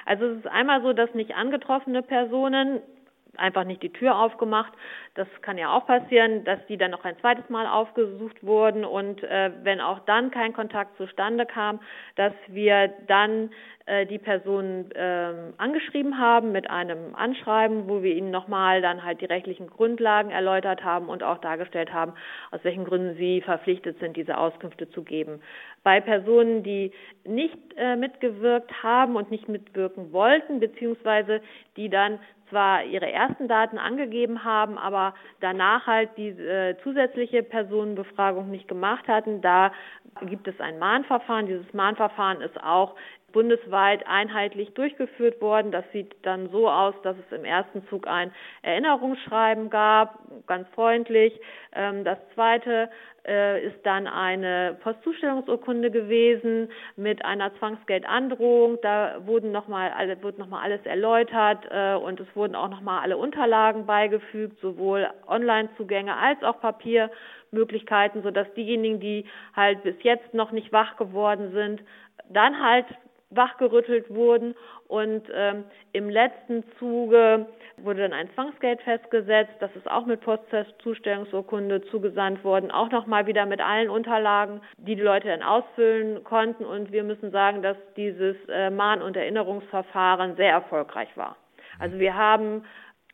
Also 0.06 0.26
es 0.26 0.38
ist 0.38 0.46
einmal 0.46 0.80
so, 0.82 0.92
dass 0.92 1.12
nicht 1.12 1.34
angetroffene 1.34 2.02
Personen 2.02 2.80
einfach 3.36 3.64
nicht 3.64 3.82
die 3.82 3.92
Tür 3.92 4.18
aufgemacht. 4.18 4.72
Das 5.14 5.28
kann 5.42 5.58
ja 5.58 5.72
auch 5.72 5.86
passieren, 5.86 6.44
dass 6.44 6.58
die 6.66 6.76
dann 6.76 6.90
noch 6.90 7.04
ein 7.04 7.18
zweites 7.20 7.48
Mal 7.48 7.66
aufgesucht 7.66 8.44
wurden 8.44 8.84
und 8.84 9.22
äh, 9.22 9.50
wenn 9.62 9.80
auch 9.80 10.00
dann 10.00 10.30
kein 10.30 10.52
Kontakt 10.52 10.96
zustande 10.96 11.46
kam, 11.46 11.80
dass 12.16 12.32
wir 12.48 12.88
dann 13.06 13.50
äh, 13.90 14.06
die 14.06 14.18
Personen 14.18 14.90
äh, 14.92 15.32
angeschrieben 15.56 16.18
haben 16.18 16.52
mit 16.52 16.70
einem 16.70 17.14
Anschreiben, 17.14 17.88
wo 17.88 18.02
wir 18.02 18.14
ihnen 18.14 18.30
nochmal 18.30 18.82
dann 18.82 19.02
halt 19.02 19.20
die 19.20 19.26
rechtlichen 19.26 19.68
Grundlagen 19.68 20.30
erläutert 20.30 20.84
haben 20.84 21.08
und 21.08 21.22
auch 21.22 21.38
dargestellt 21.38 21.92
haben, 21.92 22.12
aus 22.52 22.60
welchen 22.62 22.84
Gründen 22.84 23.16
sie 23.16 23.40
verpflichtet 23.40 23.98
sind, 23.98 24.16
diese 24.16 24.38
Auskünfte 24.38 24.88
zu 24.90 25.02
geben. 25.02 25.42
Bei 25.82 26.00
Personen, 26.00 26.62
die 26.62 26.92
nicht 27.24 27.58
äh, 27.76 27.96
mitgewirkt 27.96 28.82
haben 28.82 29.16
und 29.16 29.30
nicht 29.30 29.48
mitwirken 29.48 30.12
wollten, 30.12 30.60
beziehungsweise 30.60 31.40
die 31.76 31.88
dann 31.88 32.18
zwar 32.50 32.84
ihre 32.84 33.10
ersten 33.10 33.48
Daten 33.48 33.78
angegeben 33.78 34.44
haben, 34.44 34.76
aber 34.76 35.14
danach 35.40 35.86
halt 35.86 36.10
die 36.16 36.28
äh, 36.28 36.76
zusätzliche 36.82 37.42
Personenbefragung 37.42 38.50
nicht 38.50 38.68
gemacht 38.68 39.08
hatten. 39.08 39.40
Da 39.40 39.72
gibt 40.22 40.46
es 40.48 40.60
ein 40.60 40.78
Mahnverfahren. 40.78 41.46
Dieses 41.46 41.72
Mahnverfahren 41.72 42.40
ist 42.40 42.60
auch 42.62 42.96
bundesweit 43.32 44.06
einheitlich 44.06 44.72
durchgeführt 44.74 45.40
worden. 45.40 45.72
Das 45.72 45.84
sieht 45.92 46.14
dann 46.22 46.50
so 46.50 46.68
aus, 46.68 46.94
dass 47.02 47.16
es 47.16 47.36
im 47.36 47.44
ersten 47.44 47.86
Zug 47.88 48.06
ein 48.06 48.32
Erinnerungsschreiben 48.62 49.70
gab, 49.70 50.18
ganz 50.46 50.68
freundlich. 50.74 51.38
Ähm, 51.72 52.04
das 52.04 52.18
zweite 52.34 52.90
äh, 53.26 53.66
ist 53.66 53.84
dann 53.84 54.06
eine 54.06 54.76
Postzustellungsurkunde 54.82 55.90
gewesen 55.90 56.70
mit 56.96 57.24
einer 57.24 57.54
Zwangsgeldandrohung. 57.58 58.78
Da 58.82 59.26
wurden 59.26 59.52
noch 59.52 59.68
mal 59.68 59.90
alle, 59.90 60.22
wurde 60.22 60.40
nochmal 60.40 60.64
alles 60.64 60.84
erläutert 60.86 61.64
äh, 61.70 61.94
und 61.94 62.18
es 62.20 62.26
wurden 62.34 62.54
auch 62.54 62.68
nochmal 62.68 63.02
alle 63.02 63.16
Unterlagen 63.16 63.86
beigefügt, 63.86 64.58
sowohl 64.60 65.08
Online-Zugänge 65.26 66.16
als 66.16 66.42
auch 66.42 66.60
Papiermöglichkeiten, 66.60 68.22
sodass 68.22 68.52
diejenigen, 68.54 69.00
die 69.00 69.26
halt 69.54 69.82
bis 69.82 69.96
jetzt 70.02 70.32
noch 70.34 70.52
nicht 70.52 70.72
wach 70.72 70.96
geworden 70.96 71.52
sind, 71.52 71.82
dann 72.30 72.62
halt 72.62 72.86
wachgerüttelt 73.30 74.10
wurden 74.10 74.54
und 74.88 75.22
ähm, 75.32 75.64
im 75.92 76.10
letzten 76.10 76.64
Zuge 76.78 77.46
wurde 77.76 78.02
dann 78.02 78.12
ein 78.12 78.28
Zwangsgeld 78.34 78.82
festgesetzt. 78.82 79.54
Das 79.60 79.70
ist 79.76 79.88
auch 79.90 80.04
mit 80.04 80.20
Postzustellungsurkunde 80.20 81.82
zugesandt 81.90 82.42
worden, 82.44 82.70
auch 82.70 82.90
nochmal 82.90 83.26
wieder 83.26 83.46
mit 83.46 83.60
allen 83.60 83.88
Unterlagen, 83.88 84.60
die 84.78 84.96
die 84.96 85.02
Leute 85.02 85.28
dann 85.28 85.42
ausfüllen 85.42 86.24
konnten. 86.24 86.64
Und 86.64 86.92
wir 86.92 87.04
müssen 87.04 87.30
sagen, 87.30 87.62
dass 87.62 87.76
dieses 87.96 88.36
äh, 88.48 88.70
Mahn- 88.70 89.02
und 89.02 89.16
Erinnerungsverfahren 89.16 90.36
sehr 90.36 90.50
erfolgreich 90.50 91.08
war. 91.16 91.36
Also 91.78 91.98
wir 91.98 92.14
haben 92.14 92.64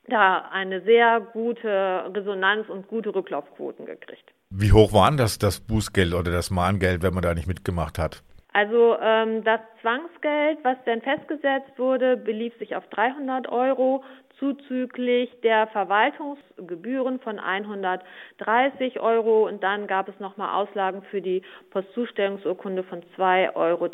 da 0.08 0.48
eine 0.50 0.80
sehr 0.82 1.20
gute 1.20 2.10
Resonanz 2.14 2.68
und 2.68 2.88
gute 2.88 3.14
Rücklaufquoten 3.14 3.86
gekriegt. 3.86 4.32
Wie 4.50 4.72
hoch 4.72 4.92
waren 4.92 5.16
das, 5.16 5.38
das 5.38 5.60
Bußgeld 5.60 6.14
oder 6.14 6.30
das 6.30 6.50
Mahngeld, 6.50 7.02
wenn 7.02 7.12
man 7.12 7.22
da 7.22 7.34
nicht 7.34 7.48
mitgemacht 7.48 7.98
hat? 7.98 8.22
Also 8.56 8.96
ähm, 9.02 9.44
das 9.44 9.60
Zwangsgeld, 9.82 10.60
was 10.62 10.82
denn 10.84 11.02
festgesetzt 11.02 11.78
wurde, 11.78 12.16
belief 12.16 12.56
sich 12.56 12.74
auf 12.74 12.86
300 12.88 13.50
Euro 13.50 14.02
zuzüglich 14.38 15.30
der 15.42 15.66
Verwaltungsgebühren 15.66 17.20
von 17.20 17.38
130 17.38 18.98
Euro. 18.98 19.46
Und 19.46 19.62
dann 19.62 19.86
gab 19.86 20.08
es 20.08 20.18
nochmal 20.20 20.54
Auslagen 20.54 21.02
für 21.10 21.20
die 21.20 21.42
Postzustellungsurkunde 21.68 22.82
von 22.84 23.02
2,63 23.18 23.54
Euro, 23.56 23.90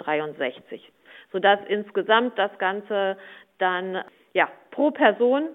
sodass 1.32 1.58
insgesamt 1.66 2.38
das 2.38 2.56
Ganze 2.58 3.16
dann 3.58 4.04
ja 4.32 4.48
pro 4.70 4.92
Person 4.92 5.48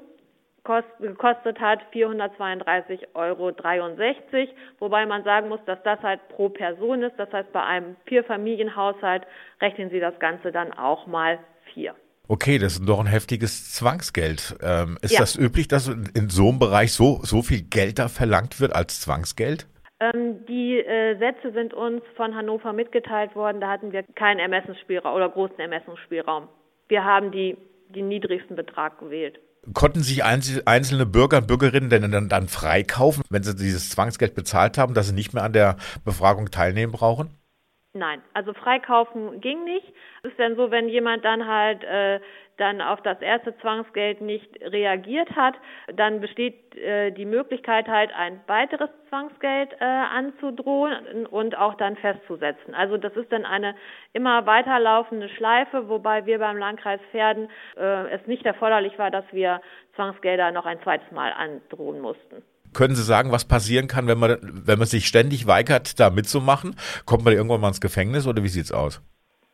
gekostet 0.99 1.59
hat 1.59 1.79
432,63 1.93 2.99
Euro, 3.13 3.51
wobei 4.79 5.05
man 5.05 5.23
sagen 5.23 5.49
muss, 5.49 5.59
dass 5.65 5.81
das 5.83 5.99
halt 6.01 6.27
pro 6.29 6.49
Person 6.49 7.03
ist. 7.03 7.17
Das 7.17 7.31
heißt, 7.31 7.51
bei 7.51 7.63
einem 7.63 7.95
Vierfamilienhaushalt 8.05 9.23
rechnen 9.61 9.89
Sie 9.89 9.99
das 9.99 10.19
Ganze 10.19 10.51
dann 10.51 10.73
auch 10.73 11.07
mal 11.07 11.39
vier. 11.73 11.95
Okay, 12.29 12.57
das 12.59 12.73
ist 12.73 12.87
doch 12.87 12.99
ein 12.99 13.07
heftiges 13.07 13.71
Zwangsgeld. 13.73 14.57
Ähm, 14.61 14.97
ist 15.01 15.13
ja. 15.13 15.19
das 15.21 15.37
üblich, 15.37 15.69
dass 15.69 15.87
in 15.87 16.29
so 16.29 16.49
einem 16.49 16.59
Bereich 16.59 16.91
so, 16.91 17.19
so 17.23 17.41
viel 17.41 17.61
Geld 17.61 17.99
da 17.99 18.09
verlangt 18.09 18.59
wird 18.59 18.75
als 18.75 18.99
Zwangsgeld? 18.99 19.65
Ähm, 19.99 20.45
die 20.45 20.77
äh, 20.77 21.17
Sätze 21.17 21.53
sind 21.53 21.73
uns 21.73 22.01
von 22.15 22.35
Hannover 22.35 22.73
mitgeteilt 22.73 23.35
worden. 23.35 23.61
Da 23.61 23.69
hatten 23.69 23.93
wir 23.93 24.03
keinen 24.15 24.39
Ermessensspielraum 24.39 25.15
oder 25.15 25.29
großen 25.29 25.59
Ermessensspielraum. 25.59 26.49
Wir 26.89 27.05
haben 27.05 27.31
die, 27.31 27.57
den 27.89 28.09
niedrigsten 28.09 28.55
Betrag 28.55 28.99
gewählt. 28.99 29.39
Konnten 29.73 30.03
sich 30.03 30.23
einzelne 30.23 31.05
Bürger 31.05 31.37
und 31.39 31.47
Bürgerinnen 31.47 31.89
denn 31.89 32.11
dann, 32.11 32.29
dann 32.29 32.47
freikaufen, 32.47 33.23
wenn 33.29 33.43
sie 33.43 33.55
dieses 33.55 33.89
Zwangsgeld 33.89 34.33
bezahlt 34.35 34.77
haben, 34.77 34.93
dass 34.93 35.07
sie 35.07 35.13
nicht 35.13 35.33
mehr 35.33 35.43
an 35.43 35.53
der 35.53 35.77
Befragung 36.05 36.51
teilnehmen 36.51 36.91
brauchen? 36.91 37.36
Nein, 37.97 38.21
also 38.33 38.53
freikaufen 38.53 39.41
ging 39.41 39.63
nicht. 39.63 39.91
Es 40.21 40.31
ist 40.31 40.39
dann 40.39 40.55
so, 40.55 40.69
wenn 40.69 40.87
jemand 40.87 41.25
dann 41.25 41.47
halt 41.47 41.83
äh, 41.83 42.19
dann 42.57 42.79
auf 42.79 43.01
das 43.01 43.19
erste 43.21 43.57
Zwangsgeld 43.57 44.21
nicht 44.21 44.49
reagiert 44.61 45.31
hat, 45.35 45.55
dann 45.95 46.21
besteht 46.21 46.75
äh, 46.75 47.11
die 47.11 47.25
Möglichkeit 47.25 47.87
halt 47.87 48.11
ein 48.15 48.39
weiteres 48.45 48.89
Zwangsgeld 49.09 49.73
äh, 49.79 49.83
anzudrohen 49.83 51.25
und 51.25 51.57
auch 51.57 51.73
dann 51.75 51.95
festzusetzen. 51.95 52.75
Also 52.75 52.97
das 52.97 53.15
ist 53.15 53.31
dann 53.31 53.45
eine 53.45 53.75
immer 54.13 54.45
weiterlaufende 54.45 55.29
Schleife, 55.29 55.89
wobei 55.89 56.25
wir 56.27 56.37
beim 56.37 56.57
Landkreis 56.57 57.01
Pferden 57.11 57.49
äh, 57.77 58.09
es 58.09 58.27
nicht 58.27 58.45
erforderlich 58.45 58.97
war, 58.99 59.09
dass 59.09 59.25
wir 59.31 59.61
Zwangsgelder 59.95 60.51
noch 60.51 60.67
ein 60.67 60.81
zweites 60.83 61.09
Mal 61.11 61.31
androhen 61.31 61.99
mussten. 61.99 62.43
Können 62.77 62.93
Sie 62.93 63.01
sagen, 63.01 63.31
was 63.31 63.43
passieren 63.43 63.87
kann, 63.87 64.07
wenn 64.07 64.19
man, 64.19 64.37
wenn 64.39 64.77
man 64.77 64.87
sich 64.87 65.07
ständig 65.07 65.47
weigert, 65.47 65.99
da 65.99 66.11
mitzumachen? 66.11 66.75
Kommt 67.07 67.25
man 67.25 67.33
irgendwann 67.33 67.59
mal 67.59 67.69
ins 67.69 67.81
Gefängnis 67.81 68.27
oder 68.27 68.43
wie 68.43 68.49
sieht's 68.49 68.71
aus? 68.71 69.01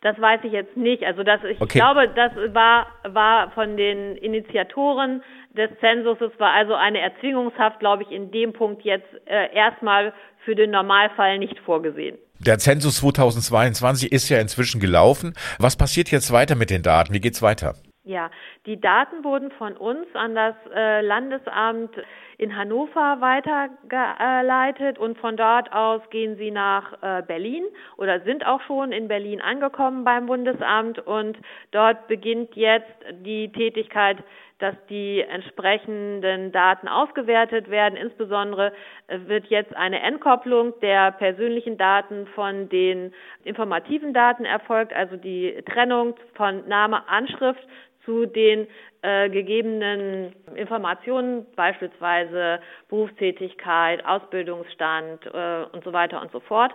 Das 0.02 0.20
weiß 0.20 0.42
ich 0.44 0.52
jetzt 0.52 0.76
nicht. 0.76 1.04
Also 1.04 1.24
das, 1.24 1.40
ich 1.46 1.62
okay. 1.62 1.80
glaube, 1.80 2.10
das 2.10 2.34
war, 2.54 2.88
war 3.08 3.50
von 3.52 3.78
den 3.78 4.18
Initiatoren 4.18 5.24
des 5.56 5.70
Zensuses, 5.80 6.32
war 6.38 6.52
also 6.52 6.74
eine 6.74 7.00
Erzwingungshaft, 7.00 7.80
glaube 7.80 8.04
ich, 8.04 8.12
in 8.12 8.30
dem 8.32 8.52
Punkt 8.52 8.84
jetzt 8.84 9.08
äh, 9.24 9.56
erstmal 9.56 10.12
für 10.44 10.56
den 10.56 10.72
Normalfall 10.72 11.40
nicht 11.40 11.58
vorgesehen. 11.60 12.18
Der 12.40 12.58
Zensus 12.58 12.98
2022 12.98 14.12
ist 14.12 14.28
ja 14.28 14.42
inzwischen 14.42 14.82
gelaufen. 14.82 15.34
Was 15.60 15.78
passiert 15.78 16.12
jetzt 16.12 16.34
weiter 16.34 16.56
mit 16.56 16.70
den 16.70 16.82
Daten? 16.82 17.14
Wie 17.14 17.22
geht's 17.22 17.42
weiter? 17.42 17.76
Ja, 18.06 18.30
die 18.66 18.82
Daten 18.82 19.24
wurden 19.24 19.50
von 19.52 19.78
uns 19.78 20.08
an 20.14 20.36
das 20.36 20.56
äh, 20.76 21.00
Landesamt 21.00 21.92
in 22.38 22.56
Hannover 22.56 23.22
weitergeleitet 23.22 24.98
und 24.98 25.18
von 25.18 25.38
dort 25.38 25.72
aus 25.72 26.02
gehen 26.10 26.38
sie 26.38 26.52
nach 26.52 26.94
äh, 27.02 27.22
Berlin 27.22 27.64
oder 27.98 28.22
sind 28.22 28.46
auch 28.46 28.62
schon 28.62 28.92
in 28.92 29.08
Berlin 29.08 29.42
angekommen 29.42 30.04
beim 30.04 30.26
Bundesamt 30.26 31.00
und 31.00 31.38
dort 31.72 32.08
beginnt 32.08 32.56
jetzt 32.56 32.92
die 33.26 33.52
Tätigkeit 33.52 34.18
dass 34.64 34.76
die 34.90 35.20
entsprechenden 35.20 36.54
Daten 36.54 36.88
ausgewertet 36.88 37.70
werden. 37.70 37.98
Insbesondere 37.98 38.72
äh, 39.08 39.20
wird 39.28 39.48
jetzt 39.48 39.76
eine 39.76 40.00
Entkopplung 40.02 40.74
der 40.80 41.12
persönlichen 41.12 41.78
Daten 41.78 42.28
von 42.28 42.70
den 42.70 43.14
informativen 43.44 44.14
Daten 44.14 44.46
erfolgt, 44.46 44.94
also 44.94 45.18
die 45.18 45.62
Trennung 45.66 46.16
von 46.36 46.66
Name, 46.70 47.06
Anschrift 47.10 47.68
zu 48.06 48.26
den 48.26 48.68
äh, 49.02 49.30
gegebenen 49.30 50.34
Informationen, 50.56 51.46
beispielsweise 51.56 52.60
Berufstätigkeit, 52.90 54.06
Ausbildungsstand 54.06 55.26
äh, 55.26 55.66
und 55.72 55.84
so 55.84 55.94
weiter 55.94 56.22
und 56.22 56.32
so 56.32 56.40
fort. 56.40 56.74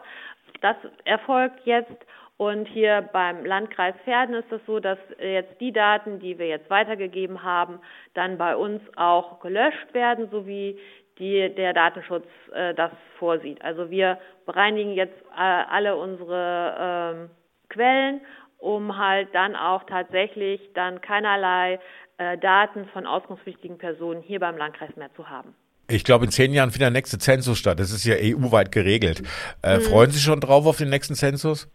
Das 0.61 0.77
erfolgt 1.05 1.61
jetzt 1.65 2.05
und 2.39 2.67
hier 2.69 3.09
beim 3.13 3.45
Landkreis 3.45 3.97
Pferden 4.05 4.37
ist 4.37 4.51
es 4.53 4.61
so, 4.65 4.79
dass 4.79 4.99
jetzt 5.21 5.61
die 5.61 5.73
Daten, 5.73 6.21
die 6.21 6.39
wir 6.39 6.47
jetzt 6.47 6.71
weitergegeben 6.71 7.43
haben, 7.43 7.81
dann 8.15 8.39
bei 8.39 8.55
uns 8.55 8.81
auch 8.97 9.41
gelöscht 9.41 9.93
werden, 9.93 10.29
so 10.31 10.47
wie 10.47 10.79
die, 11.19 11.53
der 11.53 11.73
Datenschutz 11.73 12.27
äh, 12.53 12.75
das 12.75 12.93
vorsieht. 13.19 13.61
Also 13.63 13.91
wir 13.91 14.19
bereinigen 14.47 14.93
jetzt 14.93 15.21
äh, 15.37 15.41
alle 15.41 15.97
unsere 15.97 16.77
ähm, 16.79 17.31
Quellen 17.71 18.21
um 18.59 18.99
halt 18.99 19.35
dann 19.35 19.57
auch 19.57 19.85
tatsächlich 19.85 20.61
dann 20.75 21.00
keinerlei 21.00 21.79
äh, 22.19 22.37
Daten 22.38 22.87
von 22.93 23.07
auskunftspflichtigen 23.07 23.79
Personen 23.79 24.21
hier 24.21 24.41
beim 24.41 24.57
Landkreis 24.57 24.95
mehr 24.97 25.12
zu 25.15 25.29
haben. 25.29 25.55
Ich 25.91 26.05
glaube, 26.05 26.27
in 26.27 26.31
zehn 26.31 26.53
Jahren 26.53 26.71
findet 26.71 26.88
der 26.88 26.91
nächste 26.91 27.19
Zensus 27.19 27.59
statt. 27.59 27.81
Das 27.81 27.91
ist 27.91 28.05
ja 28.05 28.17
EU-weit 28.17 28.73
geregelt. 28.73 29.23
Äh, 29.62 29.77
hm. 29.77 29.83
Freuen 29.83 30.11
Sie 30.11 30.17
sich 30.17 30.25
schon 30.25 30.41
drauf 30.41 30.67
auf 30.67 30.77
den 30.77 30.91
nächsten 30.91 31.15
Zensus? 31.15 31.67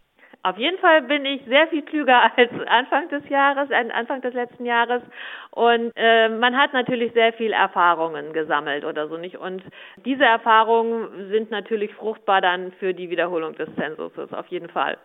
Auf 0.44 0.58
jeden 0.58 0.78
Fall 0.78 1.00
bin 1.02 1.24
ich 1.24 1.42
sehr 1.46 1.66
viel 1.68 1.82
klüger 1.82 2.30
als 2.36 2.50
Anfang 2.68 3.08
des 3.08 3.26
Jahres, 3.28 3.70
Anfang 3.70 4.20
des 4.20 4.34
letzten 4.34 4.66
Jahres. 4.66 5.02
Und 5.50 5.90
äh, 5.96 6.28
man 6.28 6.56
hat 6.56 6.74
natürlich 6.74 7.12
sehr 7.14 7.32
viel 7.32 7.52
Erfahrungen 7.52 8.34
gesammelt 8.34 8.84
oder 8.84 9.08
so 9.08 9.16
nicht. 9.16 9.36
Und 9.36 9.62
diese 10.04 10.24
Erfahrungen 10.24 11.30
sind 11.30 11.50
natürlich 11.50 11.94
fruchtbar 11.94 12.42
dann 12.42 12.72
für 12.78 12.92
die 12.92 13.08
Wiederholung 13.08 13.54
des 13.54 13.74
Zensuses, 13.74 14.32
auf 14.32 14.46
jeden 14.48 14.68
Fall. 14.68 14.98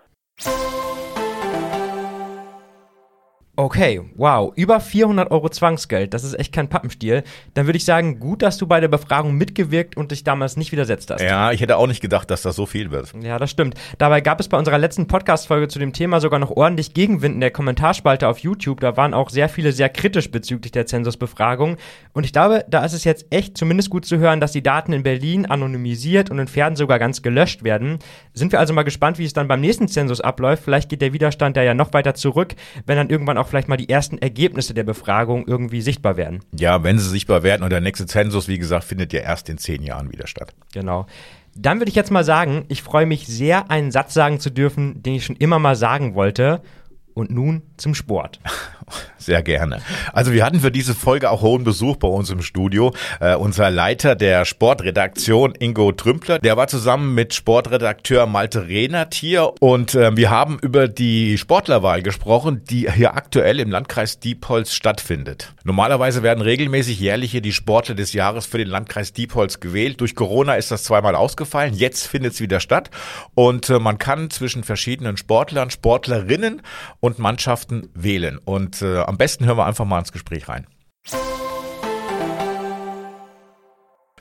Okay, 3.59 3.99
wow, 4.15 4.53
über 4.55 4.79
400 4.79 5.31
Euro 5.31 5.49
Zwangsgeld, 5.49 6.13
das 6.13 6.23
ist 6.23 6.33
echt 6.39 6.53
kein 6.53 6.69
Pappenstiel. 6.69 7.23
Dann 7.55 7.65
würde 7.65 7.75
ich 7.75 7.83
sagen, 7.83 8.17
gut, 8.17 8.41
dass 8.41 8.57
du 8.57 8.67
bei 8.67 8.79
der 8.79 8.87
Befragung 8.87 9.33
mitgewirkt 9.33 9.97
und 9.97 10.11
dich 10.11 10.23
damals 10.23 10.55
nicht 10.55 10.71
widersetzt 10.71 11.11
hast. 11.11 11.21
Ja, 11.21 11.51
ich 11.51 11.59
hätte 11.59 11.75
auch 11.75 11.87
nicht 11.87 11.99
gedacht, 11.99 12.31
dass 12.31 12.41
das 12.41 12.55
so 12.55 12.65
viel 12.65 12.89
wird. 12.89 13.11
Ja, 13.21 13.37
das 13.37 13.51
stimmt. 13.51 13.75
Dabei 13.97 14.21
gab 14.21 14.39
es 14.39 14.47
bei 14.47 14.57
unserer 14.57 14.77
letzten 14.77 15.07
Podcast-Folge 15.07 15.67
zu 15.67 15.77
dem 15.77 15.91
Thema 15.91 16.21
sogar 16.21 16.39
noch 16.39 16.51
ordentlich 16.51 16.93
Gegenwind 16.93 17.35
in 17.35 17.41
der 17.41 17.51
Kommentarspalte 17.51 18.29
auf 18.29 18.39
YouTube. 18.39 18.79
Da 18.79 18.95
waren 18.95 19.13
auch 19.13 19.29
sehr 19.29 19.49
viele 19.49 19.73
sehr 19.73 19.89
kritisch 19.89 20.31
bezüglich 20.31 20.71
der 20.71 20.85
Zensusbefragung. 20.85 21.75
Und 22.13 22.23
ich 22.23 22.31
glaube, 22.31 22.63
da 22.69 22.85
ist 22.85 22.93
es 22.93 23.03
jetzt 23.03 23.25
echt 23.29 23.57
zumindest 23.57 23.89
gut 23.89 24.05
zu 24.05 24.19
hören, 24.19 24.39
dass 24.39 24.53
die 24.53 24.63
Daten 24.63 24.93
in 24.93 25.03
Berlin 25.03 25.45
anonymisiert 25.45 26.31
und 26.31 26.39
in 26.39 26.47
Pferden 26.47 26.77
sogar 26.77 26.97
ganz 26.97 27.21
gelöscht 27.23 27.65
werden. 27.65 27.99
Sind 28.31 28.53
wir 28.53 28.59
also 28.61 28.73
mal 28.73 28.83
gespannt, 28.83 29.19
wie 29.19 29.25
es 29.25 29.33
dann 29.33 29.49
beim 29.49 29.59
nächsten 29.59 29.89
Zensus 29.89 30.21
abläuft. 30.21 30.63
Vielleicht 30.63 30.87
geht 30.87 31.01
der 31.01 31.11
Widerstand 31.11 31.57
da 31.57 31.61
ja 31.61 31.73
noch 31.73 31.91
weiter 31.91 32.13
zurück, 32.13 32.55
wenn 32.85 32.95
dann 32.95 33.09
irgendwann 33.09 33.37
auch 33.37 33.48
vielleicht 33.49 33.67
mal 33.67 33.77
die 33.77 33.89
ersten 33.89 34.17
Ergebnisse 34.17 34.73
der 34.73 34.83
Befragung 34.83 35.47
irgendwie 35.47 35.81
sichtbar 35.81 36.17
werden. 36.17 36.39
Ja, 36.57 36.83
wenn 36.83 36.99
sie 36.99 37.09
sichtbar 37.09 37.43
werden 37.43 37.63
und 37.63 37.71
der 37.71 37.81
nächste 37.81 38.05
Zensus, 38.05 38.47
wie 38.47 38.59
gesagt, 38.59 38.83
findet 38.83 39.13
ja 39.13 39.21
erst 39.21 39.49
in 39.49 39.57
zehn 39.57 39.83
Jahren 39.83 40.11
wieder 40.11 40.27
statt. 40.27 40.53
Genau. 40.73 41.05
Dann 41.55 41.79
würde 41.79 41.89
ich 41.89 41.95
jetzt 41.95 42.11
mal 42.11 42.23
sagen, 42.23 42.65
ich 42.69 42.83
freue 42.83 43.05
mich 43.05 43.27
sehr, 43.27 43.69
einen 43.69 43.91
Satz 43.91 44.13
sagen 44.13 44.39
zu 44.39 44.49
dürfen, 44.49 45.01
den 45.03 45.15
ich 45.15 45.25
schon 45.25 45.35
immer 45.35 45.59
mal 45.59 45.75
sagen 45.75 46.15
wollte. 46.15 46.61
Und 47.13 47.31
nun 47.31 47.63
zum 47.75 47.95
Sport. 47.95 48.39
Sehr 49.17 49.43
gerne. 49.43 49.81
Also 50.13 50.31
wir 50.31 50.45
hatten 50.45 50.59
für 50.61 50.71
diese 50.71 50.95
Folge 50.95 51.29
auch 51.29 51.41
hohen 51.41 51.63
Besuch 51.63 51.97
bei 51.97 52.07
uns 52.07 52.29
im 52.29 52.41
Studio. 52.41 52.93
Äh, 53.19 53.35
unser 53.35 53.69
Leiter 53.69 54.15
der 54.15 54.45
Sportredaktion, 54.45 55.53
Ingo 55.59 55.91
Trümpler, 55.91 56.39
der 56.39 56.57
war 56.57 56.67
zusammen 56.67 57.13
mit 57.13 57.33
Sportredakteur 57.33 58.25
Malte 58.25 58.67
Rehnert 58.67 59.13
hier 59.13 59.53
und 59.59 59.95
äh, 59.95 60.15
wir 60.15 60.29
haben 60.29 60.57
über 60.61 60.87
die 60.87 61.37
Sportlerwahl 61.37 62.01
gesprochen, 62.01 62.63
die 62.63 62.91
hier 62.91 63.15
aktuell 63.15 63.59
im 63.59 63.71
Landkreis 63.71 64.19
Diepholz 64.19 64.73
stattfindet. 64.73 65.53
Normalerweise 65.63 66.23
werden 66.23 66.41
regelmäßig 66.41 66.99
jährlich 66.99 67.31
hier 67.31 67.41
die 67.41 67.53
Sportler 67.53 67.95
des 67.95 68.13
Jahres 68.13 68.45
für 68.45 68.57
den 68.57 68.67
Landkreis 68.67 69.13
Diepholz 69.13 69.59
gewählt. 69.59 70.01
Durch 70.01 70.15
Corona 70.15 70.55
ist 70.55 70.71
das 70.71 70.83
zweimal 70.83 71.15
ausgefallen. 71.15 71.73
Jetzt 71.73 72.07
findet 72.07 72.33
es 72.33 72.41
wieder 72.41 72.59
statt 72.59 72.89
und 73.35 73.69
äh, 73.69 73.79
man 73.79 73.97
kann 73.97 74.29
zwischen 74.29 74.63
verschiedenen 74.63 75.17
Sportlern, 75.17 75.69
Sportlerinnen 75.69 76.61
und 76.99 77.19
Mannschaften 77.19 77.89
wählen. 77.93 78.37
Und 78.37 78.78
äh, 78.81 78.99
am 78.99 79.17
besten 79.17 79.45
hören 79.45 79.57
wir 79.57 79.65
einfach 79.65 79.85
mal 79.85 79.99
ins 79.99 80.11
Gespräch 80.11 80.47
rein. 80.47 80.67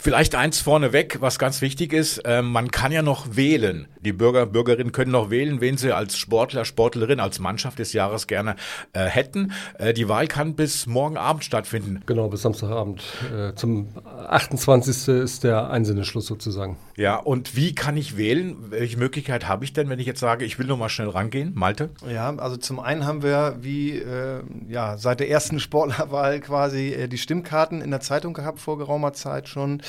Vielleicht 0.00 0.34
eins 0.34 0.60
vorneweg, 0.60 1.20
was 1.20 1.38
ganz 1.38 1.60
wichtig 1.60 1.92
ist, 1.92 2.18
äh, 2.18 2.40
man 2.40 2.70
kann 2.70 2.92
ja 2.92 3.02
noch 3.02 3.36
wählen. 3.36 3.88
Die 4.00 4.12
Bürger, 4.12 4.46
Bürgerinnen 4.46 4.92
können 4.92 5.10
noch 5.10 5.28
wählen, 5.30 5.60
wen 5.60 5.76
sie 5.76 5.92
als 5.92 6.16
Sportler, 6.16 6.64
Sportlerin, 6.64 7.18
als 7.18 7.40
Mannschaft 7.40 7.80
des 7.80 7.92
Jahres 7.92 8.28
gerne 8.28 8.54
äh, 8.92 9.04
hätten. 9.04 9.52
Äh, 9.78 9.92
die 9.94 10.08
Wahl 10.08 10.28
kann 10.28 10.54
bis 10.54 10.86
morgen 10.86 11.16
Abend 11.16 11.44
stattfinden. 11.44 12.02
Genau, 12.06 12.28
bis 12.28 12.42
Samstagabend. 12.42 13.02
Äh, 13.34 13.54
zum 13.54 13.88
28. 14.28 15.08
ist 15.08 15.42
der 15.42 15.70
Einsinneschluss 15.70 16.26
sozusagen. 16.26 16.76
Ja, 16.96 17.16
und 17.16 17.56
wie 17.56 17.74
kann 17.74 17.96
ich 17.96 18.16
wählen? 18.16 18.56
Welche 18.70 18.98
Möglichkeit 18.98 19.48
habe 19.48 19.64
ich 19.64 19.72
denn, 19.72 19.88
wenn 19.88 19.98
ich 19.98 20.06
jetzt 20.06 20.20
sage, 20.20 20.44
ich 20.44 20.58
will 20.58 20.66
nur 20.66 20.76
mal 20.76 20.88
schnell 20.88 21.08
rangehen? 21.08 21.52
Malte? 21.54 21.90
Ja, 22.08 22.34
also 22.36 22.56
zum 22.56 22.78
einen 22.78 23.04
haben 23.04 23.22
wir 23.22 23.56
wie 23.60 23.98
äh, 23.98 24.42
ja, 24.68 24.96
seit 24.96 25.20
der 25.20 25.28
ersten 25.28 25.58
Sportlerwahl 25.60 26.40
quasi 26.40 26.92
äh, 26.92 27.08
die 27.08 27.18
Stimmkarten 27.18 27.80
in 27.80 27.90
der 27.90 28.00
Zeitung 28.00 28.32
gehabt 28.32 28.60
vor 28.60 28.78
geraumer 28.78 29.12
Zeit 29.12 29.48
schon. 29.48 29.82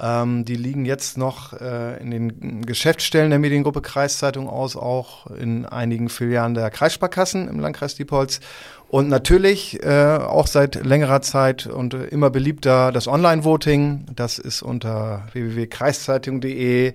Ähm, 0.00 0.44
die 0.44 0.54
liegen 0.54 0.84
jetzt 0.84 1.18
noch 1.18 1.52
äh, 1.52 2.00
in 2.00 2.10
den 2.10 2.66
Geschäftsstellen 2.66 3.30
der 3.30 3.38
Mediengruppe 3.38 3.82
Kreiszeitung 3.82 4.48
aus, 4.48 4.76
auch 4.76 5.26
in 5.26 5.66
einigen 5.66 6.08
Filialen 6.08 6.54
der 6.54 6.70
Kreissparkassen 6.70 7.48
im 7.48 7.60
Landkreis 7.60 7.94
Diepholz. 7.94 8.40
Und 8.88 9.08
natürlich 9.08 9.82
äh, 9.82 10.16
auch 10.16 10.46
seit 10.46 10.76
längerer 10.76 11.20
Zeit 11.20 11.66
und 11.66 11.92
äh, 11.92 12.04
immer 12.04 12.30
beliebter 12.30 12.90
das 12.90 13.06
Online-Voting. 13.06 14.06
Das 14.16 14.38
ist 14.38 14.62
unter 14.62 15.26
www.kreiszeitung.de 15.32 16.94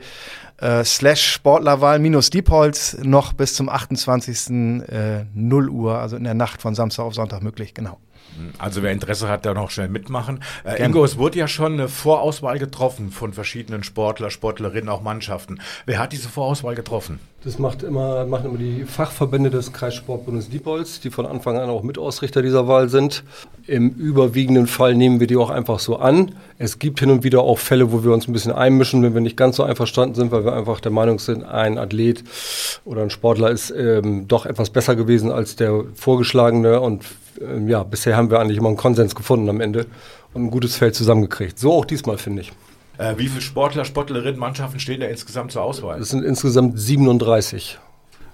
äh, 0.57 0.83
slash 0.83 1.33
Sportlerwahl 1.33 1.99
minus 1.99 2.31
Diepholz 2.31 2.97
noch 3.03 3.33
bis 3.33 3.53
zum 3.53 3.69
28. 3.69 4.49
Äh, 4.49 5.25
0 5.35 5.69
Uhr, 5.69 5.99
also 5.99 6.15
in 6.15 6.23
der 6.23 6.33
Nacht 6.33 6.61
von 6.63 6.73
Samstag 6.73 7.03
auf 7.03 7.13
Sonntag 7.13 7.43
möglich, 7.43 7.75
genau. 7.75 7.99
Also 8.57 8.83
wer 8.83 8.91
Interesse 8.91 9.27
hat, 9.27 9.45
da 9.45 9.53
noch 9.53 9.71
schnell 9.71 9.89
mitmachen. 9.89 10.43
Äh, 10.63 10.83
Ingo, 10.83 11.03
es 11.03 11.17
wurde 11.17 11.39
ja 11.39 11.47
schon 11.47 11.73
eine 11.73 11.87
Vorauswahl 11.87 12.59
getroffen 12.59 13.11
von 13.11 13.33
verschiedenen 13.33 13.83
Sportler, 13.83 14.29
Sportlerinnen, 14.29 14.89
auch 14.89 15.01
Mannschaften. 15.01 15.59
Wer 15.85 15.99
hat 15.99 16.13
diese 16.13 16.29
Vorauswahl 16.29 16.75
getroffen? 16.75 17.19
Das 17.43 17.59
macht 17.59 17.83
immer, 17.83 18.25
machen 18.25 18.45
immer 18.45 18.57
die 18.57 18.85
Fachverbände 18.85 19.49
des 19.49 19.73
Kreissportbundes 19.73 20.49
Diepholz, 20.49 21.01
die 21.01 21.09
von 21.09 21.25
Anfang 21.25 21.57
an 21.57 21.69
auch 21.69 21.83
Mitausrichter 21.83 22.41
dieser 22.41 22.69
Wahl 22.69 22.87
sind. 22.87 23.25
Im 23.67 23.89
überwiegenden 23.89 24.65
Fall 24.65 24.95
nehmen 24.95 25.19
wir 25.19 25.27
die 25.27 25.35
auch 25.35 25.49
einfach 25.49 25.79
so 25.79 25.97
an. 25.97 26.35
Es 26.57 26.79
gibt 26.79 27.01
hin 27.01 27.11
und 27.11 27.25
wieder 27.25 27.41
auch 27.41 27.59
Fälle, 27.59 27.91
wo 27.91 28.05
wir 28.05 28.13
uns 28.13 28.29
ein 28.29 28.33
bisschen 28.33 28.53
einmischen, 28.53 29.03
wenn 29.03 29.13
wir 29.13 29.19
nicht 29.19 29.35
ganz 29.35 29.57
so 29.57 29.63
einverstanden 29.63 30.15
sind, 30.15 30.31
weil 30.31 30.45
wir 30.45 30.53
einfach 30.53 30.79
der 30.79 30.93
Meinung 30.93 31.19
sind, 31.19 31.43
ein 31.43 31.77
Athlet 31.77 32.23
oder 32.85 33.01
ein 33.01 33.09
Sportler 33.09 33.51
ist 33.51 33.71
ähm, 33.71 34.25
doch 34.29 34.45
etwas 34.45 34.69
besser 34.69 34.95
gewesen 34.95 35.29
als 35.29 35.57
der 35.57 35.83
vorgeschlagene. 35.95 36.79
Und 36.79 37.03
ja, 37.67 37.83
bisher 37.83 38.15
haben 38.15 38.29
wir 38.29 38.39
eigentlich 38.39 38.57
immer 38.57 38.69
einen 38.69 38.77
Konsens 38.77 39.15
gefunden 39.15 39.49
am 39.49 39.61
Ende 39.61 39.85
und 40.33 40.45
ein 40.45 40.51
gutes 40.51 40.75
Feld 40.75 40.95
zusammengekriegt. 40.95 41.59
So 41.59 41.73
auch 41.73 41.85
diesmal, 41.85 42.17
finde 42.17 42.41
ich. 42.41 42.53
Äh, 42.97 43.15
wie 43.17 43.27
viele 43.27 43.41
Sportler, 43.41 43.85
Sportlerinnen, 43.85 44.39
Mannschaften 44.39 44.79
stehen 44.79 44.99
da 44.99 45.07
insgesamt 45.07 45.51
zur 45.51 45.63
Auswahl? 45.63 45.99
Es 45.99 46.09
sind 46.09 46.23
insgesamt 46.23 46.79
37. 46.79 47.79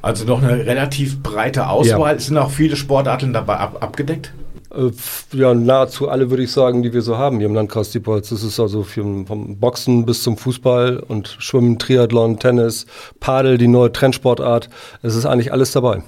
Also 0.01 0.25
noch 0.25 0.41
eine 0.41 0.65
relativ 0.65 1.21
breite 1.21 1.67
Auswahl. 1.67 2.13
Ja. 2.13 2.19
Sind 2.19 2.37
auch 2.37 2.51
viele 2.51 2.75
Sportarten 2.75 3.33
dabei 3.33 3.57
ab 3.57 3.77
abgedeckt? 3.81 4.33
Äh, 4.73 4.91
ja, 5.33 5.53
nahezu 5.53 6.09
alle 6.09 6.29
würde 6.29 6.43
ich 6.43 6.51
sagen, 6.51 6.83
die 6.83 6.93
wir 6.93 7.01
so 7.01 7.17
haben 7.17 7.37
hier 7.37 7.47
im 7.47 7.55
Landkreis 7.55 7.91
Diepholz. 7.91 8.29
Das 8.29 8.43
ist 8.43 8.59
also 8.59 8.83
vom 8.83 9.57
Boxen 9.59 10.05
bis 10.05 10.23
zum 10.23 10.37
Fußball 10.37 11.03
und 11.07 11.35
Schwimmen, 11.39 11.79
Triathlon, 11.79 12.39
Tennis, 12.39 12.85
Padel, 13.19 13.57
die 13.57 13.67
neue 13.67 13.91
Trendsportart. 13.91 14.69
Es 15.01 15.15
ist 15.15 15.25
eigentlich 15.25 15.51
alles 15.51 15.71
dabei. 15.71 16.03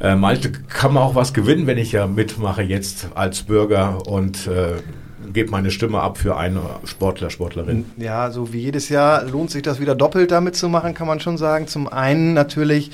Äh, 0.00 0.14
Malte, 0.14 0.52
kann 0.52 0.92
man 0.92 1.02
auch 1.02 1.14
was 1.14 1.32
gewinnen, 1.32 1.66
wenn 1.66 1.78
ich 1.78 1.92
ja 1.92 2.06
mitmache 2.06 2.62
jetzt 2.62 3.08
als 3.14 3.42
Bürger 3.42 4.06
und 4.06 4.46
äh, 4.46 4.76
gebe 5.32 5.50
meine 5.50 5.70
Stimme 5.70 6.00
ab 6.00 6.18
für 6.18 6.36
eine 6.36 6.60
Sportler, 6.84 7.30
Sportlerin. 7.30 7.86
Ja, 7.96 8.30
so 8.30 8.52
wie 8.52 8.60
jedes 8.60 8.88
Jahr 8.88 9.24
lohnt 9.24 9.50
sich 9.50 9.62
das 9.62 9.80
wieder 9.80 9.94
doppelt 9.94 10.30
damit 10.30 10.56
zu 10.56 10.68
machen, 10.68 10.94
kann 10.94 11.06
man 11.06 11.20
schon 11.20 11.36
sagen. 11.38 11.66
Zum 11.66 11.88
einen 11.88 12.34
natürlich, 12.34 12.90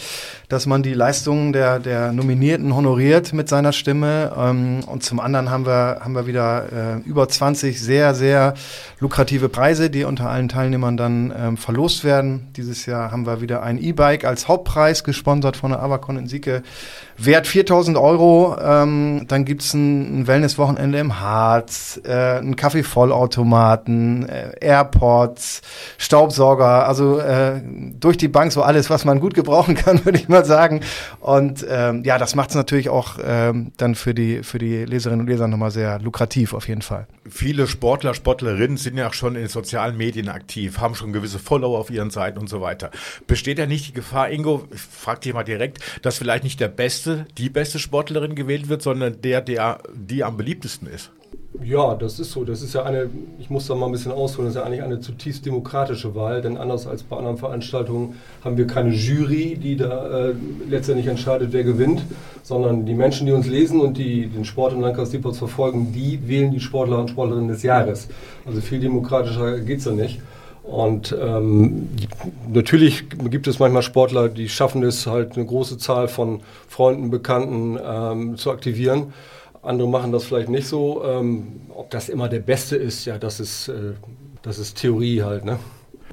dass 0.49 0.67
man 0.67 0.83
die 0.83 0.95
Leistungen 0.95 1.53
der, 1.53 1.79
der 1.79 2.13
Nominierten 2.13 2.75
honoriert 2.75 3.33
mit 3.33 3.49
seiner 3.49 3.73
Stimme. 3.73 4.33
Ähm, 4.37 4.81
und 4.87 5.03
zum 5.03 5.21
anderen 5.21 5.51
haben 5.51 5.67
wir, 5.67 6.01
haben 6.01 6.15
wir 6.15 6.27
wieder 6.27 7.01
äh, 7.05 7.09
über 7.09 7.29
20 7.29 7.81
sehr, 7.81 8.15
sehr 8.15 8.55
lukrative 9.01 9.49
Preise, 9.49 9.91
die 9.91 10.05
unter 10.05 10.29
allen 10.29 10.49
Teilnehmern 10.49 10.97
dann 10.97 11.33
ähm, 11.37 11.57
verlost 11.57 12.05
werden. 12.05 12.49
Dieses 12.57 12.87
Jahr 12.87 13.11
haben 13.11 13.27
wir 13.27 13.41
wieder 13.41 13.63
ein 13.63 13.79
E-Bike 13.79 14.25
als 14.25 14.49
Hauptpreis, 14.49 15.05
gesponsert 15.05 15.57
von 15.57 15.71
der 15.71 15.83
Avacon 15.83 16.17
in 16.17 16.27
Sieke. 16.27 16.63
Wert 17.17 17.47
4000 17.47 17.97
Euro. 17.97 18.57
Ähm, 18.61 19.27
dann 19.29 19.45
gibt's 19.45 19.73
ein, 19.75 20.21
ein 20.21 20.27
Wellnesswochenende 20.27 20.99
im 20.99 21.21
Harz, 21.21 22.01
äh, 22.05 22.13
einen 22.13 22.57
Kaffeevollautomaten, 22.57 24.29
äh, 24.29 24.51
Airpods, 24.61 25.63
Staubsauger, 25.99 26.87
also 26.87 27.19
äh, 27.19 27.61
durch 28.01 28.17
die 28.17 28.29
Bank 28.29 28.53
so 28.53 28.63
alles, 28.63 28.91
was 28.91 29.05
man 29.05 29.21
gut 29.21 29.35
gebrauchen 29.35 29.75
kann, 29.75 30.05
würde 30.05 30.19
ich 30.19 30.29
mal 30.29 30.34
sagen. 30.43 30.81
Und 31.21 31.64
ähm, 31.69 32.03
ja, 32.05 32.19
das 32.19 32.35
macht 32.35 32.50
es 32.50 32.57
natürlich 32.57 32.88
auch 32.88 33.19
ähm, 33.25 33.73
dann 33.76 33.95
für 33.95 34.14
die, 34.14 34.43
für 34.43 34.59
die 34.59 34.85
Leserinnen 34.85 35.21
und 35.21 35.26
Leser 35.29 35.47
nochmal 35.47 35.71
sehr 35.71 35.99
lukrativ 36.00 36.53
auf 36.55 36.67
jeden 36.69 36.83
Fall. 36.83 37.07
Viele 37.29 37.67
Sportler, 37.67 38.14
Sportlerinnen 38.14 38.76
sind 38.76 38.97
ja 38.97 39.09
auch 39.09 39.14
schon 39.14 39.37
in 39.37 39.49
sozialen 39.49 39.97
Medien 39.97 40.29
aktiv, 40.29 40.79
haben 40.79 40.95
schon 40.95 41.12
gewisse 41.12 41.38
Follower 41.38 41.79
auf 41.79 41.91
ihren 41.91 42.11
Seiten 42.11 42.38
und 42.38 42.49
so 42.49 42.61
weiter. 42.61 42.91
Besteht 43.26 43.59
ja 43.59 43.67
nicht 43.67 43.88
die 43.88 43.93
Gefahr, 43.93 44.31
Ingo, 44.31 44.67
ich 44.75 44.81
frage 44.81 45.21
dich 45.21 45.35
mal 45.35 45.45
direkt, 45.45 45.79
dass 46.03 46.19
vielleicht 46.19 46.45
nicht 46.45 46.61
der 46.61 46.69
beste, 46.69 47.26
die 47.38 47.49
beste 47.49 47.79
Sportlerin 47.79 48.35
gewählt 48.35 48.69
wird, 48.69 48.83
sondern 48.83 49.21
der, 49.23 49.41
der 49.41 49.79
die 49.95 50.25
am 50.25 50.37
beliebtesten 50.37 50.88
ist. 50.88 51.11
Ja, 51.62 51.94
das 51.94 52.18
ist 52.18 52.32
so. 52.32 52.44
Das 52.44 52.62
ist 52.62 52.75
ja 52.75 52.82
eine, 52.82 53.08
ich 53.38 53.49
muss 53.49 53.68
da 53.68 53.76
mal 53.76 53.87
ein 53.87 53.92
bisschen 53.92 54.11
ausholen, 54.11 54.46
das 54.46 54.56
ist 54.56 54.61
ja 54.61 54.66
eigentlich 54.66 54.82
eine 54.82 54.99
zutiefst 54.99 55.46
demokratische 55.46 56.14
Wahl, 56.14 56.42
denn 56.42 56.56
anders 56.56 56.87
als 56.87 57.04
bei 57.04 57.16
anderen 57.16 57.37
Veranstaltungen 57.37 58.16
haben 58.44 58.56
wir 58.56 58.66
keine 58.66 58.90
Jury, 58.90 59.56
die 59.56 59.76
da 59.76 60.30
äh, 60.30 60.34
letztendlich 60.68 61.06
entscheidet, 61.06 61.52
wer 61.52 61.62
gewinnt, 61.62 62.02
sondern 62.42 62.87
die 62.87 62.94
Menschen, 62.94 63.26
die 63.26 63.32
uns 63.32 63.46
lesen 63.46 63.80
und 63.80 63.99
die 63.99 64.26
den 64.26 64.44
Sport 64.44 64.73
im 64.73 64.80
Landkreis 64.80 65.11
Diepholz 65.11 65.38
verfolgen, 65.38 65.92
die 65.92 66.26
wählen 66.26 66.50
die 66.50 66.61
Sportler 66.61 66.99
und 66.99 67.11
Sportlerinnen 67.11 67.49
des 67.49 67.62
Jahres. 67.62 68.08
Also 68.44 68.61
viel 68.61 68.80
demokratischer 68.80 69.61
geht 69.61 69.78
es 69.78 69.84
ja 69.84 69.92
nicht. 69.92 70.20
Und 70.64 71.14
ähm, 71.20 71.90
natürlich 72.49 73.04
gibt 73.11 73.46
es 73.46 73.58
manchmal 73.58 73.82
Sportler, 73.82 74.30
die 74.30 74.49
schaffen 74.49 74.82
es 74.82 75.06
halt 75.06 75.37
eine 75.37 75.44
große 75.44 75.76
Zahl 75.76 76.08
von 76.08 76.40
Freunden, 76.69 77.10
Bekannten 77.10 77.78
ähm, 77.86 78.36
zu 78.38 78.50
aktivieren. 78.50 79.12
Andere 79.65 79.89
machen 79.89 80.13
das 80.13 80.25
vielleicht 80.25 80.49
nicht 80.49 80.67
so. 80.67 81.03
Ähm, 81.05 81.63
ob 81.71 81.91
das 81.91 82.09
immer 82.09 82.29
der 82.29 82.41
Beste 82.41 82.77
ist, 82.77 83.05
ja, 83.05 83.19
das 83.19 83.41
ist, 83.41 83.69
äh, 83.69 83.95
das 84.43 84.59
ist 84.59 84.77
Theorie 84.77 85.23
halt. 85.23 85.45
Ne? 85.45 85.59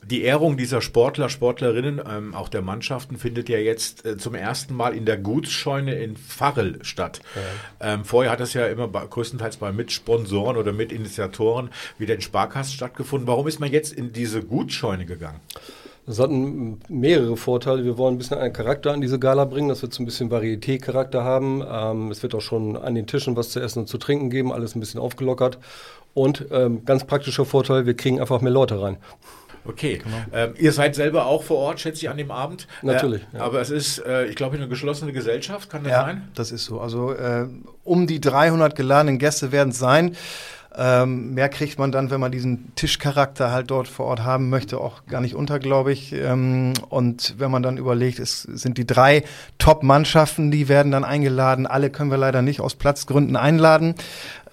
Die 0.04 0.24
Ehrung 0.24 0.58
dieser 0.58 0.82
Sportler, 0.82 1.30
Sportlerinnen, 1.30 2.02
ähm, 2.10 2.34
auch 2.34 2.50
der 2.50 2.62
Mannschaften, 2.62 3.18
findet 3.18 3.50
ja 3.50 3.58
jetzt 3.58 4.06
äh, 4.06 4.18
zum 4.18 4.36
ersten 4.36 4.74
Mal 4.76 4.96
in 4.96 5.06
der 5.06 5.18
Gutsscheune 5.18 5.96
in 5.96 6.18
Farrel 6.18 6.80
statt. 6.82 7.22
Ja. 7.80 7.94
Ähm, 7.94 8.06
vorher 8.06 8.32
hat 8.32 8.40
das 8.40 8.54
ja 8.54 8.66
immer 8.68 8.88
bei, 8.88 9.06
größtenteils 9.06 9.58
bei 9.58 9.72
Mitsponsoren 9.72 10.58
oder 10.58 10.74
Mitinitiatoren 10.74 11.70
wieder 11.98 12.16
in 12.16 12.22
Sparkassen 12.22 12.74
stattgefunden. 12.74 13.28
Warum 13.28 13.48
ist 13.48 13.60
man 13.60 13.72
jetzt 13.72 13.94
in 13.94 14.12
diese 14.12 14.42
Gutscheune 14.42 15.06
gegangen? 15.06 15.40
Das 16.06 16.20
hat 16.20 16.32
mehrere 16.32 17.38
Vorteile. 17.38 17.86
Wir 17.86 17.98
wollen 17.98 18.16
ein 18.16 18.18
bisschen 18.18 18.38
einen 18.38 18.54
Charakter 18.54 18.92
an 18.92 19.02
diese 19.02 19.20
Gala 19.20 19.46
bringen, 19.46 19.70
dass 19.70 19.82
wir 19.84 19.90
so 19.92 20.02
ein 20.02 20.06
bisschen 20.06 20.32
Varieté-Charakter 20.32 21.24
haben. 21.24 21.64
Ähm, 21.70 22.12
es 22.12 22.24
wird 22.24 22.34
auch 22.34 22.42
schon 22.42 22.76
an 22.76 22.96
den 22.96 23.06
Tischen 23.06 23.36
was 23.36 23.52
zu 23.52 23.60
essen 23.60 23.80
und 23.80 23.88
zu 23.88 23.98
trinken 23.98 24.30
geben, 24.30 24.52
alles 24.52 24.76
ein 24.76 24.80
bisschen 24.80 25.00
aufgelockert. 25.00 25.60
Und 26.14 26.46
ähm, 26.52 26.84
ganz 26.86 27.06
praktischer 27.06 27.46
Vorteil, 27.46 27.86
wir 27.86 27.96
kriegen 27.96 28.20
einfach 28.20 28.42
mehr 28.42 28.52
Leute 28.52 28.82
rein. 28.82 28.98
Okay. 29.64 30.02
Genau. 30.04 30.18
Ähm, 30.34 30.54
ihr 30.58 30.72
seid 30.72 30.96
selber 30.96 31.26
auch 31.28 31.44
vor 31.44 31.58
Ort, 31.58 31.80
schätze 31.80 32.02
ich, 32.02 32.10
an 32.10 32.18
dem 32.18 32.32
Abend. 32.32 32.68
Natürlich. 32.82 33.22
Äh, 33.34 33.38
ja. 33.38 33.44
Aber 33.44 33.62
es 33.62 33.70
ist, 33.70 34.00
äh, 34.00 34.26
ich 34.26 34.36
glaube, 34.36 34.58
eine 34.58 34.68
geschlossene 34.68 35.14
Gesellschaft, 35.14 35.70
kann 35.70 35.84
das 35.84 35.92
ja, 35.92 36.02
sein? 36.02 36.30
Das 36.34 36.52
ist 36.52 36.66
so. 36.66 36.80
Also 36.80 37.14
äh, 37.14 37.48
um 37.84 38.08
die 38.08 38.20
300 38.20 38.76
geladenen 38.76 39.20
Gäste 39.20 39.52
werden 39.52 39.70
es 39.70 39.80
sein. 39.80 40.16
Ähm, 40.78 41.34
mehr 41.34 41.50
kriegt 41.50 41.78
man 41.80 41.92
dann, 41.92 42.12
wenn 42.12 42.22
man 42.22 42.32
diesen 42.32 42.74
Tischcharakter 42.76 43.52
halt 43.52 43.70
dort 43.70 43.90
vor 43.90 44.06
Ort 44.06 44.24
haben 44.24 44.50
möchte, 44.50 44.80
auch 44.80 45.06
gar 45.06 45.20
nicht 45.20 45.36
unter, 45.36 45.60
glaube 45.60 45.92
ich. 45.92 46.14
Ähm, 46.14 46.74
und 46.88 47.36
wenn 47.38 47.52
man 47.52 47.62
dann 47.62 47.78
überlegt, 47.78 48.20
es 48.20 48.44
sind 48.44 48.78
die 48.78 48.88
drei 48.88 49.24
Top-Mannschaften, 49.58 50.50
die 50.50 50.70
werden 50.70 50.92
dann 50.94 51.04
eingeladen. 51.04 51.68
Alle 51.68 51.90
können 51.90 52.10
wir 52.10 52.18
leider 52.18 52.42
nicht 52.42 52.62
aus 52.62 52.76
Platzgründen 52.76 53.36
einladen. 53.36 53.96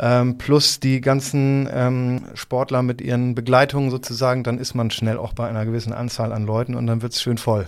Ähm, 0.00 0.38
plus 0.38 0.80
die 0.80 1.00
ganzen 1.00 1.68
ähm, 1.72 2.24
Sportler 2.34 2.82
mit 2.82 3.00
ihren 3.00 3.34
Begleitungen 3.34 3.90
sozusagen, 3.90 4.42
dann 4.42 4.58
ist 4.58 4.74
man 4.74 4.90
schnell 4.90 5.18
auch 5.18 5.32
bei 5.32 5.48
einer 5.48 5.64
gewissen 5.64 5.92
Anzahl 5.92 6.32
an 6.32 6.46
Leuten 6.46 6.74
und 6.74 6.86
dann 6.86 7.02
wird 7.02 7.12
es 7.12 7.22
schön 7.22 7.38
voll. 7.38 7.66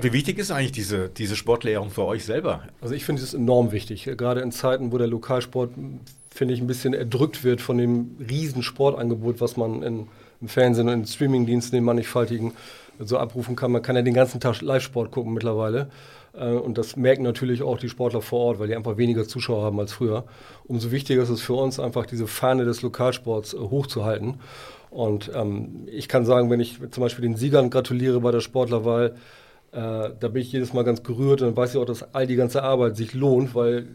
Wie 0.00 0.12
wichtig 0.12 0.38
ist 0.38 0.50
eigentlich 0.50 0.72
diese, 0.72 1.08
diese 1.08 1.36
Sportlehrung 1.36 1.90
für 1.90 2.04
euch 2.04 2.24
selber? 2.24 2.62
Also 2.80 2.94
ich 2.94 3.04
finde 3.04 3.22
es 3.22 3.34
enorm 3.34 3.72
wichtig, 3.72 4.04
gerade 4.16 4.40
in 4.40 4.52
Zeiten, 4.52 4.92
wo 4.92 4.98
der 4.98 5.06
Lokalsport 5.06 5.70
finde 6.36 6.54
ich, 6.54 6.60
ein 6.60 6.66
bisschen 6.66 6.94
erdrückt 6.94 7.44
wird 7.44 7.60
von 7.60 7.78
dem 7.78 8.16
riesen 8.28 8.62
Sportangebot, 8.62 9.40
was 9.40 9.56
man 9.56 9.82
in, 9.82 10.08
im 10.40 10.48
Fernsehen 10.48 10.88
und 10.88 10.94
in 10.94 11.06
Streamingdiensten, 11.06 11.76
den 11.76 11.84
mannigfaltigen, 11.84 12.52
so 12.98 13.18
abrufen 13.18 13.56
kann. 13.56 13.72
Man 13.72 13.82
kann 13.82 13.96
ja 13.96 14.02
den 14.02 14.14
ganzen 14.14 14.40
Tag 14.40 14.62
Live-Sport 14.62 15.10
gucken 15.10 15.34
mittlerweile. 15.34 15.90
Äh, 16.32 16.52
und 16.52 16.78
das 16.78 16.96
merken 16.96 17.22
natürlich 17.22 17.62
auch 17.62 17.78
die 17.78 17.88
Sportler 17.88 18.22
vor 18.22 18.40
Ort, 18.40 18.58
weil 18.58 18.68
die 18.68 18.76
einfach 18.76 18.96
weniger 18.96 19.26
Zuschauer 19.26 19.64
haben 19.64 19.78
als 19.80 19.92
früher. 19.92 20.24
Umso 20.64 20.90
wichtiger 20.90 21.22
ist 21.22 21.28
es 21.28 21.42
für 21.42 21.54
uns 21.54 21.80
einfach, 21.80 22.06
diese 22.06 22.26
Fahne 22.26 22.64
des 22.64 22.82
Lokalsports 22.82 23.54
äh, 23.54 23.58
hochzuhalten. 23.58 24.36
Und 24.90 25.30
ähm, 25.34 25.86
ich 25.90 26.08
kann 26.08 26.24
sagen, 26.24 26.50
wenn 26.50 26.60
ich 26.60 26.78
zum 26.90 27.02
Beispiel 27.02 27.22
den 27.22 27.36
Siegern 27.36 27.70
gratuliere 27.70 28.20
bei 28.20 28.30
der 28.30 28.40
Sportlerwahl, 28.40 29.16
äh, 29.72 30.10
da 30.18 30.28
bin 30.28 30.42
ich 30.42 30.52
jedes 30.52 30.72
Mal 30.72 30.84
ganz 30.84 31.02
gerührt 31.02 31.42
und 31.42 31.56
weiß 31.56 31.74
ich 31.74 31.80
auch, 31.80 31.84
dass 31.84 32.14
all 32.14 32.26
die 32.26 32.36
ganze 32.36 32.62
Arbeit 32.62 32.96
sich 32.96 33.12
lohnt, 33.12 33.54
weil 33.54 33.88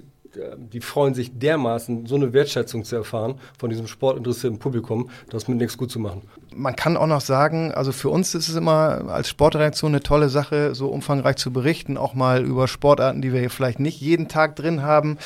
die 0.57 0.79
freuen 0.79 1.13
sich 1.13 1.37
dermaßen, 1.37 2.05
so 2.05 2.15
eine 2.15 2.33
Wertschätzung 2.33 2.83
zu 2.83 2.95
erfahren 2.95 3.35
von 3.57 3.69
diesem 3.69 3.87
sportinteressierten 3.87 4.59
Publikum, 4.59 5.09
das 5.29 5.47
mit 5.47 5.57
nichts 5.57 5.77
gut 5.77 5.91
zu 5.91 5.99
machen. 5.99 6.21
Man 6.55 6.75
kann 6.75 6.97
auch 6.97 7.07
noch 7.07 7.21
sagen, 7.21 7.73
also 7.73 7.91
für 7.91 8.09
uns 8.09 8.35
ist 8.35 8.49
es 8.49 8.55
immer 8.55 9.09
als 9.09 9.29
Sportreaktion 9.29 9.91
eine 9.91 10.03
tolle 10.03 10.29
Sache, 10.29 10.75
so 10.75 10.87
umfangreich 10.87 11.35
zu 11.37 11.51
berichten, 11.51 11.97
auch 11.97 12.13
mal 12.13 12.43
über 12.43 12.67
Sportarten, 12.67 13.21
die 13.21 13.33
wir 13.33 13.39
hier 13.39 13.49
vielleicht 13.49 13.79
nicht 13.79 13.99
jeden 14.01 14.27
Tag 14.27 14.55
drin 14.55 14.81
haben. 14.81 15.17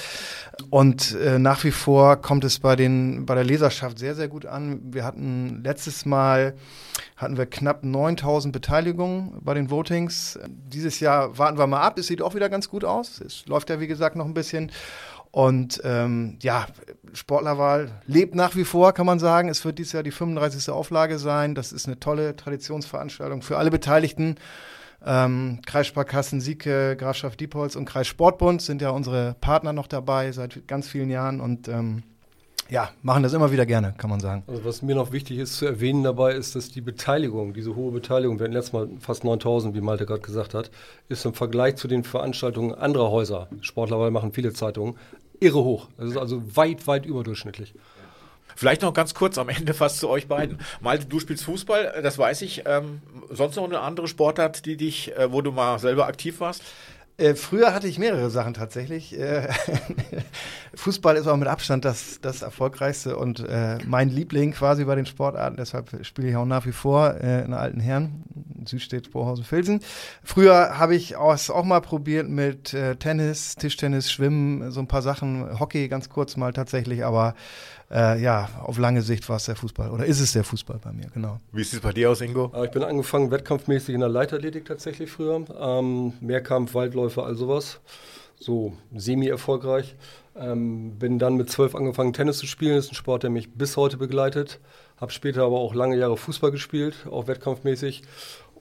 Und 0.69 1.15
äh, 1.15 1.39
nach 1.39 1.63
wie 1.63 1.71
vor 1.71 2.17
kommt 2.17 2.43
es 2.43 2.59
bei, 2.59 2.75
den, 2.75 3.25
bei 3.25 3.35
der 3.35 3.43
Leserschaft 3.43 3.99
sehr, 3.99 4.15
sehr 4.15 4.27
gut 4.27 4.45
an. 4.45 4.79
Wir 4.91 5.03
hatten 5.03 5.61
letztes 5.63 6.05
Mal 6.05 6.55
hatten 7.15 7.37
wir 7.37 7.45
knapp 7.45 7.83
9000 7.83 8.51
Beteiligungen 8.51 9.37
bei 9.41 9.53
den 9.53 9.69
Votings. 9.69 10.37
Dieses 10.47 10.99
Jahr 10.99 11.37
warten 11.37 11.57
wir 11.57 11.67
mal 11.67 11.81
ab. 11.81 11.97
Es 11.97 12.07
sieht 12.07 12.21
auch 12.21 12.35
wieder 12.35 12.49
ganz 12.49 12.69
gut 12.69 12.83
aus. 12.83 13.21
Es 13.21 13.45
läuft 13.45 13.69
ja, 13.69 13.79
wie 13.79 13.87
gesagt, 13.87 14.15
noch 14.15 14.25
ein 14.25 14.33
bisschen. 14.33 14.71
Und 15.31 15.81
ähm, 15.83 16.37
ja, 16.41 16.65
Sportlerwahl 17.13 17.91
lebt 18.05 18.35
nach 18.35 18.55
wie 18.55 18.63
vor, 18.63 18.93
kann 18.93 19.05
man 19.05 19.19
sagen. 19.19 19.49
Es 19.49 19.65
wird 19.65 19.79
dieses 19.79 19.93
Jahr 19.93 20.03
die 20.03 20.11
35. 20.11 20.69
Auflage 20.69 21.17
sein. 21.19 21.55
Das 21.55 21.73
ist 21.73 21.87
eine 21.87 21.99
tolle 21.99 22.35
Traditionsveranstaltung 22.35 23.41
für 23.41 23.57
alle 23.57 23.69
Beteiligten. 23.69 24.35
Ähm, 25.05 25.59
Kreissparkassen 25.65 26.41
Sieke, 26.41 26.95
Grafschaft 26.95 27.39
Diepholz 27.39 27.75
und 27.75 27.85
Kreissportbund 27.85 28.61
sind 28.61 28.81
ja 28.81 28.89
unsere 28.89 29.35
Partner 29.39 29.71
noch 29.71 29.87
dabei 29.87 30.31
seit 30.31 30.67
ganz 30.67 30.87
vielen 30.87 31.09
Jahren 31.09 31.41
und 31.41 31.67
ähm, 31.67 32.03
ja, 32.69 32.89
machen 33.03 33.23
das 33.23 33.33
immer 33.33 33.51
wieder 33.51 33.65
gerne, 33.65 33.93
kann 33.97 34.09
man 34.09 34.19
sagen. 34.19 34.43
Also 34.47 34.65
was 34.65 34.81
mir 34.81 34.95
noch 34.95 35.11
wichtig 35.11 35.37
ist 35.37 35.55
zu 35.57 35.65
erwähnen 35.65 36.03
dabei, 36.03 36.33
ist, 36.33 36.55
dass 36.55 36.69
die 36.69 36.81
Beteiligung, 36.81 37.53
diese 37.53 37.75
hohe 37.75 37.91
Beteiligung, 37.91 38.39
wir 38.39 38.45
hatten 38.45 38.53
letztes 38.53 38.73
Mal 38.73 38.89
fast 38.99 39.23
9000, 39.23 39.75
wie 39.75 39.81
Malte 39.81 40.05
gerade 40.05 40.21
gesagt 40.21 40.53
hat, 40.53 40.71
ist 41.07 41.25
im 41.25 41.33
Vergleich 41.33 41.75
zu 41.75 41.87
den 41.87 42.03
Veranstaltungen 42.03 42.73
anderer 42.73 43.11
Häuser, 43.11 43.47
Sportlerweil 43.61 44.11
machen 44.11 44.31
viele 44.31 44.53
Zeitungen, 44.53 44.95
irre 45.39 45.63
hoch. 45.63 45.89
Das 45.97 46.09
ist 46.09 46.17
also 46.17 46.41
weit, 46.55 46.87
weit 46.87 47.05
überdurchschnittlich. 47.05 47.73
Vielleicht 48.55 48.83
noch 48.83 48.93
ganz 48.93 49.13
kurz 49.13 49.37
am 49.37 49.49
Ende 49.49 49.73
fast 49.73 49.99
zu 49.99 50.09
euch 50.09 50.27
beiden. 50.27 50.59
Malte, 50.79 51.05
du 51.05 51.19
spielst 51.19 51.43
Fußball, 51.43 51.99
das 52.01 52.17
weiß 52.17 52.41
ich. 52.41 52.63
Ähm, 52.65 53.01
sonst 53.29 53.57
noch 53.57 53.65
eine 53.65 53.81
andere 53.81 54.07
Sportart, 54.07 54.65
die 54.65 54.77
dich, 54.77 55.15
äh, 55.17 55.31
wo 55.31 55.41
du 55.41 55.51
mal 55.51 55.77
selber 55.77 56.07
aktiv 56.07 56.39
warst? 56.39 56.63
Äh, 57.17 57.35
früher 57.35 57.73
hatte 57.73 57.87
ich 57.87 57.97
mehrere 57.97 58.29
Sachen 58.29 58.53
tatsächlich. 58.53 59.17
Äh, 59.17 59.47
Fußball 60.75 61.15
ist 61.15 61.27
auch 61.27 61.37
mit 61.37 61.47
Abstand 61.47 61.85
das, 61.85 62.19
das 62.21 62.41
erfolgreichste 62.41 63.15
und 63.15 63.39
äh, 63.39 63.77
mein 63.85 64.09
Liebling 64.09 64.51
quasi 64.51 64.83
bei 64.83 64.95
den 64.95 65.05
Sportarten. 65.05 65.55
Deshalb 65.55 66.05
spiele 66.05 66.29
ich 66.29 66.35
auch 66.35 66.45
nach 66.45 66.65
wie 66.65 66.73
vor 66.73 67.15
äh, 67.15 67.45
in 67.45 67.53
alten 67.53 67.79
Herren, 67.79 68.23
Südstedt, 68.65 69.11
Bohausen, 69.11 69.43
Filsen. 69.43 69.79
Früher 70.23 70.77
habe 70.77 70.95
ich 70.95 71.15
es 71.33 71.49
auch 71.49 71.63
mal 71.63 71.81
probiert 71.81 72.27
mit 72.29 72.73
äh, 72.73 72.95
Tennis, 72.95 73.55
Tischtennis, 73.55 74.11
Schwimmen, 74.11 74.71
so 74.71 74.79
ein 74.79 74.87
paar 74.87 75.01
Sachen, 75.01 75.59
Hockey 75.59 75.87
ganz 75.87 76.09
kurz 76.09 76.37
mal 76.37 76.53
tatsächlich, 76.53 77.05
aber 77.05 77.35
äh, 77.91 78.21
ja, 78.21 78.49
auf 78.63 78.77
lange 78.77 79.01
Sicht 79.01 79.29
war 79.29 79.37
es 79.37 79.45
der 79.45 79.55
Fußball 79.55 79.91
oder 79.91 80.05
ist 80.05 80.19
es 80.19 80.33
der 80.33 80.43
Fußball 80.43 80.79
bei 80.83 80.91
mir, 80.91 81.07
genau. 81.13 81.39
Wie 81.51 81.63
sieht 81.63 81.75
es 81.75 81.79
bei 81.81 81.93
dir 81.93 82.09
aus, 82.09 82.21
Ingo? 82.21 82.51
Ich 82.63 82.71
bin 82.71 82.83
angefangen 82.83 83.31
wettkampfmäßig 83.31 83.93
in 83.93 84.01
der 84.01 84.09
Leitathletik 84.09 84.65
tatsächlich 84.65 85.11
früher. 85.11 85.43
Ähm, 85.59 86.13
Mehrkampf, 86.19 86.73
Waldläufe, 86.73 87.23
all 87.23 87.35
sowas. 87.35 87.79
So 88.37 88.73
semi-erfolgreich. 88.93 89.95
Ähm, 90.37 90.97
bin 90.99 91.19
dann 91.19 91.35
mit 91.35 91.49
zwölf 91.49 91.75
angefangen, 91.75 92.11
Tennis 92.11 92.39
zu 92.39 92.47
spielen. 92.47 92.75
Das 92.75 92.85
ist 92.85 92.91
ein 92.91 92.95
Sport, 92.95 93.23
der 93.23 93.29
mich 93.29 93.53
bis 93.53 93.77
heute 93.77 93.97
begleitet. 93.97 94.59
Habe 94.97 95.11
später 95.11 95.43
aber 95.43 95.59
auch 95.59 95.73
lange 95.73 95.97
Jahre 95.97 96.17
Fußball 96.17 96.51
gespielt, 96.51 96.95
auch 97.09 97.27
wettkampfmäßig. 97.27 98.03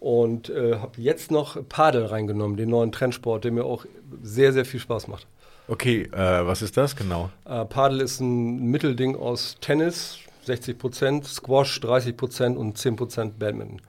Und 0.04 0.50
äh, 0.50 0.76
habe 0.80 1.00
jetzt 1.00 1.30
noch 1.30 1.56
Padel 1.66 2.04
reingenommen, 2.04 2.58
den 2.58 2.68
neuen 2.68 2.92
Trendsport, 2.92 3.42
der 3.42 3.52
mir 3.52 3.64
auch 3.64 3.86
sehr, 4.22 4.52
sehr 4.52 4.66
viel 4.66 4.78
Spaß 4.78 5.08
macht. 5.08 5.26
Okay, 5.66 6.02
äh, 6.12 6.46
was 6.46 6.60
ist 6.60 6.76
das 6.76 6.94
genau? 6.94 7.30
Äh, 7.46 7.64
Padel 7.64 8.02
ist 8.02 8.20
ein 8.20 8.70
Mittelding 8.70 9.16
aus 9.16 9.56
Tennis, 9.62 10.18
60 10.42 10.78
Prozent, 10.78 11.24
Squash 11.24 11.80
30 11.80 12.18
Prozent 12.18 12.58
und 12.58 12.76
10 12.76 12.96
Prozent 12.96 13.38
Badminton. 13.38 13.80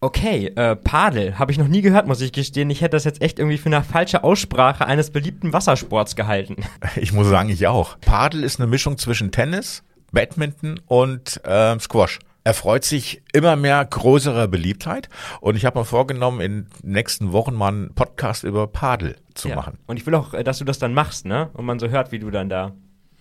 Okay, 0.00 0.46
äh, 0.56 0.74
Padel 0.74 1.38
habe 1.38 1.52
ich 1.52 1.58
noch 1.58 1.68
nie 1.68 1.82
gehört, 1.82 2.06
muss 2.06 2.22
ich 2.22 2.32
gestehen. 2.32 2.70
Ich 2.70 2.80
hätte 2.80 2.96
das 2.96 3.04
jetzt 3.04 3.20
echt 3.20 3.40
irgendwie 3.40 3.58
für 3.58 3.66
eine 3.66 3.84
falsche 3.84 4.24
Aussprache 4.24 4.86
eines 4.86 5.10
beliebten 5.10 5.52
Wassersports 5.52 6.16
gehalten. 6.16 6.56
Ich 6.96 7.12
muss 7.12 7.28
sagen, 7.28 7.50
ich 7.50 7.66
auch. 7.66 7.98
Padel 8.00 8.42
ist 8.42 8.58
eine 8.58 8.68
Mischung 8.70 8.96
zwischen 8.96 9.32
Tennis, 9.32 9.82
Badminton 10.12 10.80
und 10.86 11.40
äh, 11.44 11.78
Squash 11.78 12.18
erfreut 12.44 12.84
sich 12.84 13.22
immer 13.32 13.56
mehr 13.56 13.84
größerer 13.84 14.48
Beliebtheit. 14.48 15.08
Und 15.40 15.56
ich 15.56 15.64
habe 15.64 15.78
mir 15.78 15.84
vorgenommen, 15.84 16.40
in 16.40 16.66
den 16.82 16.92
nächsten 16.92 17.32
Wochen 17.32 17.54
mal 17.54 17.68
einen 17.68 17.94
Podcast 17.94 18.44
über 18.44 18.66
Padel 18.66 19.16
zu 19.34 19.48
ja. 19.48 19.56
machen. 19.56 19.78
Und 19.86 19.96
ich 19.96 20.06
will 20.06 20.14
auch, 20.14 20.34
äh, 20.34 20.44
dass 20.44 20.58
du 20.58 20.64
das 20.64 20.78
dann 20.78 20.94
machst, 20.94 21.24
ne? 21.24 21.50
Und 21.54 21.64
man 21.64 21.78
so 21.78 21.88
hört, 21.88 22.12
wie 22.12 22.18
du 22.18 22.30
dann 22.30 22.48
da 22.48 22.72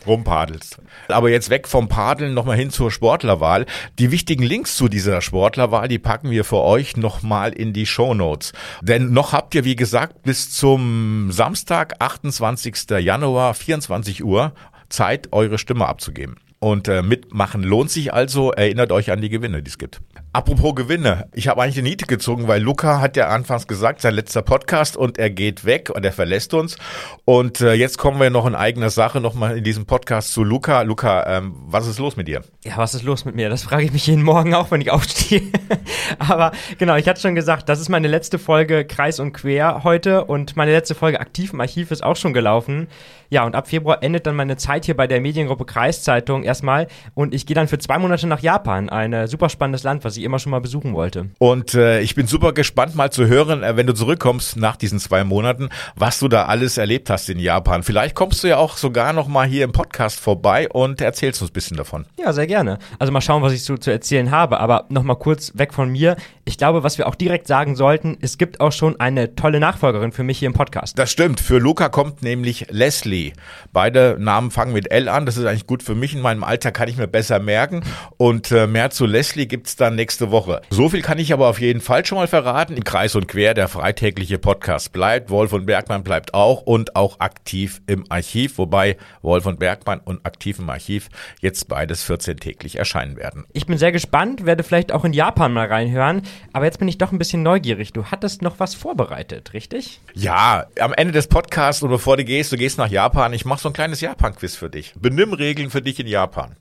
rumpadelst. 0.07 0.81
Aber 1.09 1.29
jetzt 1.29 1.51
weg 1.51 1.67
vom 1.67 1.87
Padeln 1.87 2.33
nochmal 2.33 2.57
hin 2.57 2.71
zur 2.71 2.89
Sportlerwahl. 2.89 3.67
Die 3.99 4.09
wichtigen 4.09 4.43
Links 4.43 4.75
zu 4.75 4.87
dieser 4.87 5.21
Sportlerwahl, 5.21 5.87
die 5.87 5.99
packen 5.99 6.31
wir 6.31 6.43
für 6.43 6.61
euch 6.61 6.97
nochmal 6.97 7.53
in 7.53 7.71
die 7.73 7.85
Show 7.85 8.15
Notes. 8.15 8.53
Denn 8.81 9.13
noch 9.13 9.31
habt 9.31 9.53
ihr, 9.53 9.63
wie 9.63 9.75
gesagt, 9.75 10.23
bis 10.23 10.51
zum 10.51 11.31
Samstag, 11.31 11.95
28. 11.99 12.89
Januar, 12.99 13.53
24 13.53 14.23
Uhr 14.23 14.53
Zeit, 14.89 15.29
eure 15.31 15.59
Stimme 15.59 15.85
abzugeben. 15.87 16.35
Und 16.63 16.87
äh, 16.87 17.01
mitmachen 17.01 17.63
lohnt 17.63 17.89
sich 17.89 18.13
also. 18.13 18.51
Erinnert 18.51 18.91
euch 18.91 19.11
an 19.11 19.19
die 19.19 19.29
Gewinne, 19.29 19.63
die 19.63 19.69
es 19.69 19.79
gibt. 19.79 19.99
Apropos 20.33 20.75
Gewinne. 20.75 21.27
Ich 21.33 21.49
habe 21.49 21.61
eigentlich 21.61 21.77
eine 21.77 21.89
Niete 21.89 22.05
gezogen, 22.05 22.47
weil 22.47 22.61
Luca 22.61 23.01
hat 23.01 23.17
ja 23.17 23.27
anfangs 23.27 23.67
gesagt, 23.67 23.99
sein 23.99 24.13
letzter 24.13 24.41
Podcast 24.41 24.95
und 24.95 25.17
er 25.17 25.29
geht 25.29 25.65
weg 25.65 25.89
und 25.93 26.05
er 26.05 26.13
verlässt 26.13 26.53
uns. 26.53 26.77
Und 27.25 27.59
äh, 27.59 27.73
jetzt 27.73 27.97
kommen 27.97 28.17
wir 28.17 28.29
noch 28.29 28.45
in 28.45 28.55
eigener 28.55 28.89
Sache 28.91 29.19
nochmal 29.19 29.57
in 29.57 29.65
diesem 29.65 29.85
Podcast 29.85 30.31
zu 30.31 30.45
Luca. 30.45 30.83
Luca, 30.83 31.27
ähm, 31.27 31.55
was 31.65 31.85
ist 31.85 31.99
los 31.99 32.15
mit 32.15 32.29
dir? 32.29 32.43
Ja, 32.63 32.77
was 32.77 32.93
ist 32.93 33.03
los 33.03 33.25
mit 33.25 33.35
mir? 33.35 33.49
Das 33.49 33.63
frage 33.63 33.83
ich 33.83 33.91
mich 33.91 34.07
jeden 34.07 34.23
Morgen 34.23 34.53
auch, 34.53 34.71
wenn 34.71 34.79
ich 34.79 34.89
aufstehe. 34.89 35.41
Aber 36.19 36.53
genau, 36.77 36.95
ich 36.95 37.09
hatte 37.09 37.19
schon 37.19 37.35
gesagt, 37.35 37.67
das 37.67 37.81
ist 37.81 37.89
meine 37.89 38.07
letzte 38.07 38.39
Folge 38.39 38.85
Kreis 38.85 39.19
und 39.19 39.33
Quer 39.33 39.83
heute 39.83 40.23
und 40.23 40.55
meine 40.55 40.71
letzte 40.71 40.95
Folge 40.95 41.19
aktiv 41.19 41.51
im 41.51 41.59
Archiv 41.59 41.91
ist 41.91 42.05
auch 42.05 42.15
schon 42.15 42.31
gelaufen. 42.31 42.87
Ja, 43.31 43.45
und 43.45 43.55
ab 43.55 43.69
Februar 43.69 44.03
endet 44.03 44.27
dann 44.27 44.35
meine 44.35 44.57
Zeit 44.57 44.83
hier 44.83 44.95
bei 44.95 45.07
der 45.07 45.21
Mediengruppe 45.21 45.63
Kreiszeitung 45.63 46.43
erstmal 46.43 46.87
und 47.13 47.33
ich 47.33 47.45
gehe 47.45 47.55
dann 47.55 47.69
für 47.69 47.79
zwei 47.79 47.97
Monate 47.97 48.27
nach 48.27 48.41
Japan, 48.41 48.89
ein 48.89 49.13
äh, 49.13 49.27
super 49.27 49.47
spannendes 49.47 49.83
Land, 49.83 50.03
was 50.03 50.17
ich 50.17 50.20
immer 50.23 50.39
schon 50.39 50.51
mal 50.51 50.61
besuchen 50.61 50.93
wollte. 50.93 51.29
Und 51.39 51.73
äh, 51.73 52.01
ich 52.01 52.15
bin 52.15 52.27
super 52.27 52.53
gespannt 52.53 52.95
mal 52.95 53.11
zu 53.11 53.27
hören, 53.27 53.63
äh, 53.63 53.75
wenn 53.77 53.87
du 53.87 53.93
zurückkommst 53.93 54.57
nach 54.57 54.75
diesen 54.75 54.99
zwei 54.99 55.23
Monaten, 55.23 55.69
was 55.95 56.19
du 56.19 56.27
da 56.27 56.45
alles 56.45 56.77
erlebt 56.77 57.09
hast 57.09 57.29
in 57.29 57.39
Japan. 57.39 57.83
Vielleicht 57.83 58.15
kommst 58.15 58.43
du 58.43 58.47
ja 58.47 58.57
auch 58.57 58.77
sogar 58.77 59.13
noch 59.13 59.27
mal 59.27 59.47
hier 59.47 59.63
im 59.63 59.71
Podcast 59.71 60.19
vorbei 60.19 60.69
und 60.69 61.01
erzählst 61.01 61.41
uns 61.41 61.51
ein 61.51 61.53
bisschen 61.53 61.77
davon. 61.77 62.05
Ja, 62.19 62.33
sehr 62.33 62.47
gerne. 62.47 62.79
Also 62.99 63.11
mal 63.11 63.21
schauen, 63.21 63.41
was 63.41 63.53
ich 63.53 63.63
so 63.63 63.77
zu 63.77 63.91
erzählen 63.91 64.31
habe, 64.31 64.59
aber 64.59 64.85
noch 64.89 65.03
mal 65.03 65.15
kurz 65.15 65.51
weg 65.55 65.73
von 65.73 65.89
mir. 65.89 66.15
Ich 66.51 66.57
glaube, 66.57 66.83
was 66.83 66.97
wir 66.97 67.07
auch 67.07 67.15
direkt 67.15 67.47
sagen 67.47 67.77
sollten, 67.77 68.17
es 68.19 68.37
gibt 68.37 68.59
auch 68.59 68.73
schon 68.73 68.99
eine 68.99 69.35
tolle 69.35 69.61
Nachfolgerin 69.61 70.11
für 70.11 70.23
mich 70.23 70.39
hier 70.39 70.47
im 70.47 70.53
Podcast. 70.53 70.99
Das 70.99 71.09
stimmt. 71.09 71.39
Für 71.39 71.59
Luca 71.59 71.87
kommt 71.87 72.23
nämlich 72.23 72.67
Leslie 72.69 73.31
Beide 73.71 74.17
Namen 74.19 74.51
fangen 74.51 74.73
mit 74.73 74.91
L 74.91 75.07
an. 75.07 75.25
Das 75.25 75.37
ist 75.37 75.45
eigentlich 75.45 75.65
gut 75.65 75.81
für 75.81 75.95
mich. 75.95 76.13
In 76.13 76.19
meinem 76.19 76.43
Alter 76.43 76.73
kann 76.73 76.89
ich 76.89 76.97
mir 76.97 77.07
besser 77.07 77.39
merken. 77.39 77.83
Und 78.17 78.51
äh, 78.51 78.67
mehr 78.67 78.89
zu 78.89 79.05
Leslie 79.05 79.45
gibt's 79.45 79.77
dann 79.77 79.95
nächste 79.95 80.29
Woche. 80.29 80.61
So 80.71 80.89
viel 80.89 81.01
kann 81.01 81.19
ich 81.19 81.31
aber 81.31 81.47
auf 81.47 81.61
jeden 81.61 81.79
Fall 81.79 82.05
schon 82.05 82.17
mal 82.17 82.27
verraten. 82.27 82.75
Im 82.75 82.83
Kreis 82.83 83.15
und 83.15 83.29
Quer, 83.29 83.53
der 83.53 83.69
freitägliche 83.69 84.37
Podcast 84.37 84.91
bleibt. 84.91 85.29
Wolf 85.29 85.53
und 85.53 85.65
Bergmann 85.65 86.03
bleibt 86.03 86.33
auch 86.33 86.63
und 86.63 86.97
auch 86.97 87.21
aktiv 87.21 87.81
im 87.87 88.03
Archiv. 88.09 88.57
Wobei 88.57 88.97
Wolf 89.21 89.45
und 89.45 89.57
Bergmann 89.57 90.01
und 90.01 90.25
aktiv 90.25 90.59
im 90.59 90.69
Archiv 90.69 91.07
jetzt 91.39 91.69
beides 91.69 92.03
14 92.03 92.35
täglich 92.35 92.77
erscheinen 92.77 93.15
werden. 93.15 93.45
Ich 93.53 93.67
bin 93.67 93.77
sehr 93.77 93.93
gespannt, 93.93 94.45
werde 94.45 94.63
vielleicht 94.63 94.91
auch 94.91 95.05
in 95.05 95.13
Japan 95.13 95.53
mal 95.53 95.67
reinhören. 95.67 96.23
Aber 96.53 96.65
jetzt 96.65 96.79
bin 96.79 96.87
ich 96.87 96.97
doch 96.97 97.11
ein 97.11 97.17
bisschen 97.17 97.43
neugierig. 97.43 97.93
Du 97.93 98.05
hattest 98.05 98.41
noch 98.41 98.59
was 98.59 98.75
vorbereitet, 98.75 99.53
richtig? 99.53 99.99
Ja, 100.13 100.65
am 100.79 100.93
Ende 100.93 101.13
des 101.13 101.27
Podcasts 101.27 101.81
und 101.81 101.89
bevor 101.89 102.17
du 102.17 102.23
gehst, 102.23 102.51
du 102.51 102.57
gehst 102.57 102.77
nach 102.77 102.89
Japan. 102.89 103.33
Ich 103.33 103.45
mache 103.45 103.61
so 103.61 103.69
ein 103.69 103.73
kleines 103.73 104.01
Japan-Quiz 104.01 104.55
für 104.55 104.69
dich. 104.69 104.93
Benimmregeln 104.99 105.69
für 105.69 105.81
dich 105.81 105.99
in 105.99 106.07
Japan. 106.07 106.55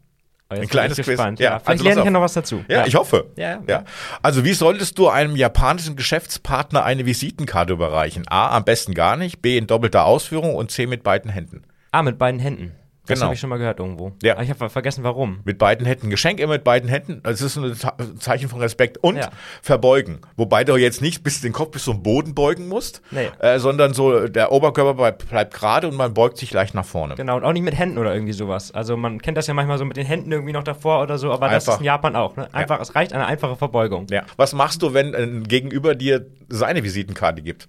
Oh, 0.50 0.56
ein 0.56 0.68
kleines 0.68 0.98
Quiz. 0.98 1.18
Ja, 1.18 1.26
ja. 1.26 1.58
Vielleicht 1.58 1.68
also 1.68 1.84
lerne 1.84 2.00
ich 2.00 2.04
ja 2.04 2.10
noch 2.10 2.22
was 2.22 2.32
dazu. 2.32 2.64
Ja, 2.66 2.78
ja, 2.78 2.86
ich 2.86 2.96
hoffe. 2.96 3.30
Ja, 3.36 3.62
ja. 3.68 3.84
Also 4.20 4.44
wie 4.44 4.52
solltest 4.52 4.98
du 4.98 5.08
einem 5.08 5.36
japanischen 5.36 5.94
Geschäftspartner 5.94 6.82
eine 6.82 7.06
Visitenkarte 7.06 7.72
überreichen? 7.72 8.26
A, 8.28 8.56
am 8.56 8.64
besten 8.64 8.94
gar 8.94 9.16
nicht. 9.16 9.42
B, 9.42 9.56
in 9.56 9.68
doppelter 9.68 10.04
Ausführung. 10.04 10.56
Und 10.56 10.72
C, 10.72 10.86
mit 10.86 11.04
beiden 11.04 11.30
Händen. 11.30 11.62
A, 11.92 12.02
mit 12.02 12.18
beiden 12.18 12.40
Händen. 12.40 12.72
Das 13.10 13.18
genau. 13.18 13.26
habe 13.26 13.34
ich 13.34 13.40
schon 13.40 13.50
mal 13.50 13.58
gehört 13.58 13.78
irgendwo. 13.78 14.12
Ja. 14.22 14.34
Aber 14.34 14.42
ich 14.42 14.50
habe 14.50 14.70
vergessen, 14.70 15.04
warum. 15.04 15.40
Mit 15.44 15.58
beiden 15.58 15.86
Händen. 15.86 16.10
Geschenk 16.10 16.40
immer 16.40 16.54
mit 16.54 16.64
beiden 16.64 16.88
Händen. 16.88 17.20
Das 17.22 17.40
ist 17.40 17.56
ein 17.56 17.74
Zeichen 18.18 18.48
von 18.48 18.60
Respekt. 18.60 18.98
Und 18.98 19.16
ja. 19.16 19.30
verbeugen. 19.62 20.20
Wobei 20.36 20.64
du 20.64 20.76
jetzt 20.76 21.02
nicht 21.02 21.22
bis 21.22 21.40
den 21.40 21.52
Kopf 21.52 21.72
bis 21.72 21.84
zum 21.84 22.02
Boden 22.02 22.34
beugen 22.34 22.68
musst, 22.68 23.02
nee. 23.10 23.28
äh, 23.40 23.58
sondern 23.58 23.94
so 23.94 24.28
der 24.28 24.52
Oberkörper 24.52 24.94
bleibt, 24.94 25.28
bleibt 25.28 25.54
gerade 25.54 25.88
und 25.88 25.96
man 25.96 26.14
beugt 26.14 26.38
sich 26.38 26.52
leicht 26.52 26.74
nach 26.74 26.84
vorne. 26.84 27.14
Genau, 27.14 27.36
und 27.36 27.44
auch 27.44 27.52
nicht 27.52 27.62
mit 27.62 27.76
Händen 27.76 27.98
oder 27.98 28.14
irgendwie 28.14 28.32
sowas. 28.32 28.72
Also 28.72 28.96
man 28.96 29.20
kennt 29.20 29.36
das 29.36 29.46
ja 29.46 29.54
manchmal 29.54 29.78
so 29.78 29.84
mit 29.84 29.96
den 29.96 30.06
Händen 30.06 30.30
irgendwie 30.32 30.52
noch 30.52 30.62
davor 30.62 31.02
oder 31.02 31.18
so, 31.18 31.32
aber 31.32 31.46
Einfach. 31.46 31.56
das 31.56 31.68
ist 31.68 31.80
in 31.80 31.86
Japan 31.86 32.16
auch. 32.16 32.36
Ne? 32.36 32.48
Einfach, 32.52 32.76
ja. 32.76 32.82
es 32.82 32.94
reicht 32.94 33.12
eine 33.12 33.26
einfache 33.26 33.56
Verbeugung. 33.56 34.06
Ja. 34.10 34.24
Was 34.36 34.52
machst 34.52 34.82
du, 34.82 34.94
wenn 34.94 35.14
ein 35.14 35.44
Gegenüber 35.44 35.94
dir 35.94 36.26
seine 36.48 36.84
Visitenkarte 36.84 37.42
gibt? 37.42 37.68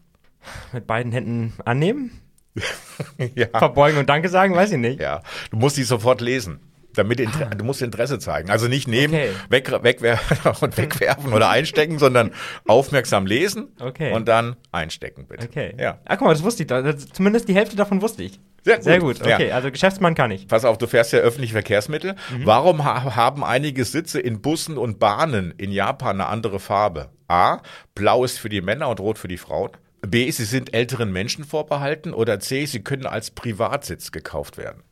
Mit 0.74 0.88
beiden 0.88 1.12
Händen 1.12 1.54
annehmen? 1.66 2.12
ja. 3.36 3.48
Verbeugen 3.48 4.00
und 4.00 4.10
Danke 4.10 4.30
sagen, 4.30 4.56
weiß 4.56 4.72
ich 4.74 4.78
nicht. 4.78 5.00
Ja, 5.00 5.22
du 5.52 5.58
musst 5.58 5.78
die 5.78 5.84
sofort 5.84 6.22
lesen. 6.22 6.60
Damit 6.94 7.20
Inter 7.22 7.50
ah. 7.52 7.56
du 7.56 7.64
musst 7.64 7.82
Interesse 7.82 8.20
zeigen. 8.20 8.50
Also 8.50 8.68
nicht 8.68 8.88
nehmen, 8.88 9.14
okay. 9.14 9.30
weg, 9.50 9.72
wegwerfen 9.84 10.52
und 10.62 10.78
wegwerfen 10.78 11.34
oder 11.34 11.50
einstecken, 11.50 12.00
sondern 12.00 12.32
aufmerksam 12.68 13.26
lesen 13.26 13.70
okay. 13.80 14.12
und 14.12 14.28
dann 14.28 14.58
einstecken, 14.72 15.26
bitte. 15.28 15.48
Okay. 15.48 15.74
Ja. 15.80 16.00
Ah, 16.06 16.18
guck 16.18 16.28
mal, 16.28 16.34
das 16.34 16.44
wusste 16.44 16.64
ich. 16.64 17.08
Zumindest 17.14 17.48
die 17.48 17.56
Hälfte 17.56 17.76
davon 17.76 18.02
wusste 18.02 18.24
ich. 18.24 18.40
Sehr 18.64 18.76
gut. 18.76 18.84
Sehr 18.84 19.00
gut. 19.00 19.22
Okay, 19.22 19.50
ja. 19.50 19.56
also 19.56 19.72
Geschäftsmann 19.72 20.16
kann 20.16 20.32
ich. 20.32 20.48
Pass 20.48 20.66
auf, 20.66 20.78
du 20.78 20.86
fährst 20.86 21.14
ja 21.14 21.20
öffentliche 21.20 21.54
Verkehrsmittel. 21.54 22.16
Mhm. 22.30 22.46
Warum 22.46 22.84
ha 22.84 23.16
haben 23.16 23.44
einige 23.44 23.86
Sitze 23.86 24.20
in 24.20 24.42
Bussen 24.42 24.78
und 24.78 25.00
Bahnen 25.00 25.54
in 25.58 25.72
Japan 25.72 26.22
eine 26.22 26.30
andere 26.30 26.60
Farbe? 26.60 27.10
A. 27.28 27.62
Blau 27.96 28.24
ist 28.24 28.38
für 28.38 28.50
die 28.50 28.62
Männer 28.62 28.90
und 28.90 29.00
rot 29.00 29.18
für 29.18 29.30
die 29.30 29.38
Frauen. 29.38 29.72
B, 30.02 30.30
sie 30.32 30.46
sind 30.46 30.74
älteren 30.74 31.12
Menschen 31.12 31.44
vorbehalten 31.44 32.14
oder 32.14 32.40
C, 32.40 32.66
sie 32.66 32.82
können 32.82 33.06
als 33.06 33.32
Privatsitz 33.32 34.12
gekauft 34.12 34.58
werden? 34.58 34.84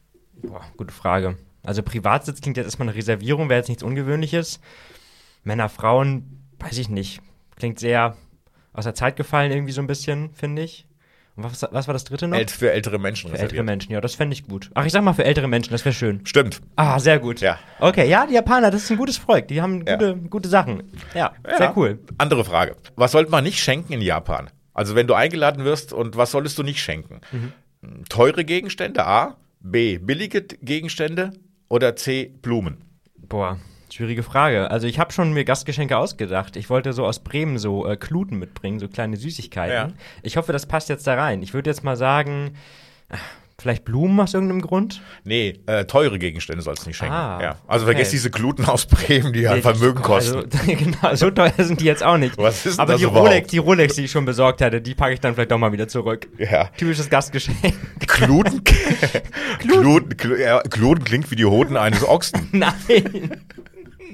Boah, 0.41 0.61
gute 0.77 0.93
Frage. 0.93 1.37
Also 1.63 1.83
Privatsitz 1.83 2.41
klingt 2.41 2.57
jetzt 2.57 2.65
erstmal 2.67 2.87
eine 2.89 2.97
Reservierung, 2.97 3.49
wäre 3.49 3.59
jetzt 3.59 3.67
nichts 3.69 3.83
Ungewöhnliches. 3.83 4.59
Männer, 5.43 5.67
Frauen, 5.67 6.39
weiß 6.59 6.77
ich 6.77 6.89
nicht. 6.89 7.21
Klingt 7.57 7.79
sehr 7.79 8.15
aus 8.71 8.85
der 8.85 8.93
Zeit 8.93 9.15
gefallen 9.15 9.51
irgendwie 9.51 9.73
so 9.73 9.81
ein 9.81 9.87
bisschen, 9.87 10.29
finde 10.33 10.61
ich. 10.61 10.85
Und 11.35 11.43
was, 11.43 11.61
was 11.71 11.87
war 11.87 11.93
das 11.93 12.03
dritte 12.03 12.27
noch? 12.27 12.37
Für 12.49 12.71
ältere 12.71 12.99
Menschen. 12.99 13.31
Für 13.31 13.37
ältere 13.39 13.63
Menschen, 13.63 13.91
ja, 13.93 14.01
das 14.01 14.15
fände 14.15 14.33
ich 14.33 14.43
gut. 14.47 14.69
Ach, 14.73 14.85
ich 14.85 14.91
sag 14.91 15.03
mal 15.03 15.13
für 15.13 15.23
ältere 15.25 15.47
Menschen, 15.47 15.71
das 15.71 15.83
wäre 15.85 15.93
schön. 15.93 16.21
Stimmt. 16.25 16.61
Ah, 16.75 16.99
sehr 16.99 17.17
gut. 17.19 17.39
Ja. 17.41 17.57
Okay, 17.79 18.07
ja, 18.09 18.25
die 18.27 18.33
Japaner, 18.33 18.71
das 18.71 18.83
ist 18.83 18.91
ein 18.91 18.97
gutes 18.97 19.17
Volk. 19.17 19.47
Die 19.47 19.61
haben 19.61 19.85
Ja. 19.87 19.95
gute, 19.95 20.15
gute 20.29 20.49
Sachen. 20.49 20.83
Ja, 21.13 21.33
Ja. 21.49 21.57
sehr 21.57 21.77
cool. 21.77 21.99
Andere 22.17 22.45
Frage. 22.45 22.75
Was 22.95 23.11
sollte 23.13 23.31
man 23.31 23.43
nicht 23.43 23.59
schenken 23.59 23.93
in 23.93 24.01
Japan? 24.01 24.49
Also 24.79 24.95
wenn 24.95 25.07
du 25.07 25.13
eingeladen 25.13 25.65
wirst 25.65 25.91
und 25.91 26.15
was 26.15 26.31
solltest 26.31 26.57
du 26.57 26.63
nicht 26.63 26.81
schenken? 26.81 27.19
Mhm. 27.33 28.05
Teure 28.07 28.45
Gegenstände, 28.45 29.05
A. 29.05 29.35
B. 29.59 29.97
Billige 29.97 30.41
Gegenstände 30.41 31.31
oder 31.67 31.97
C. 31.97 32.33
Blumen? 32.41 32.85
Boah, 33.17 33.59
schwierige 33.91 34.23
Frage. 34.23 34.71
Also 34.71 34.87
ich 34.87 34.97
habe 34.97 35.11
schon 35.11 35.33
mir 35.33 35.43
Gastgeschenke 35.43 35.97
ausgedacht. 35.97 36.55
Ich 36.55 36.69
wollte 36.69 36.93
so 36.93 37.05
aus 37.05 37.19
Bremen 37.19 37.57
so 37.57 37.85
äh, 37.85 37.97
Kluten 37.97 38.39
mitbringen, 38.39 38.79
so 38.79 38.87
kleine 38.87 39.17
Süßigkeiten. 39.17 39.75
Ja. 39.75 39.89
Ich 40.23 40.37
hoffe, 40.37 40.53
das 40.53 40.65
passt 40.65 40.87
jetzt 40.87 41.05
da 41.05 41.15
rein. 41.15 41.41
Ich 41.41 41.53
würde 41.53 41.69
jetzt 41.69 41.83
mal 41.83 41.97
sagen, 41.97 42.55
vielleicht 43.61 43.85
Blumen 43.85 44.19
aus 44.19 44.33
irgendeinem 44.33 44.61
Grund? 44.61 45.01
Nee, 45.23 45.59
äh, 45.65 45.85
teure 45.85 46.17
Gegenstände 46.19 46.61
sollst 46.61 46.83
du 46.85 46.89
nicht 46.89 46.97
schenken. 46.97 47.13
Ah, 47.13 47.39
ja. 47.41 47.55
Also 47.67 47.85
vergiss 47.85 48.07
okay. 48.07 48.11
diese 48.17 48.31
Gluten 48.31 48.65
aus 48.65 48.85
Bremen, 48.85 49.33
die 49.33 49.47
halt 49.47 49.61
Vermögen 49.61 50.01
kosten. 50.01 50.37
Also, 50.37 50.47
genau, 50.67 51.15
so 51.15 51.29
teuer 51.31 51.53
sind 51.57 51.81
die 51.81 51.85
jetzt 51.85 52.03
auch 52.03 52.17
nicht. 52.17 52.37
Was 52.37 52.65
ist 52.65 52.79
Aber 52.79 52.95
die 52.95 53.03
überhaupt? 53.03 53.27
Rolex, 53.29 53.47
die 53.49 53.57
Rolex, 53.57 53.95
die 53.95 54.05
ich 54.05 54.11
schon 54.11 54.25
besorgt 54.25 54.61
hatte, 54.61 54.81
die 54.81 54.95
packe 54.95 55.13
ich 55.13 55.19
dann 55.19 55.33
vielleicht 55.35 55.51
doch 55.51 55.57
mal 55.57 55.71
wieder 55.71 55.87
zurück. 55.87 56.27
ja. 56.37 56.65
Typisches 56.77 57.09
Gastgeschenk. 57.09 57.57
Kluten, 58.07 58.63
Kluten, 59.59 60.13
Klu- 60.15 60.37
ja, 60.37 60.59
Kluten 60.61 61.03
klingt 61.03 61.29
wie 61.31 61.35
die 61.35 61.45
Hoden 61.45 61.77
eines 61.77 62.07
Ochsen. 62.07 62.47
Nein. 62.51 63.41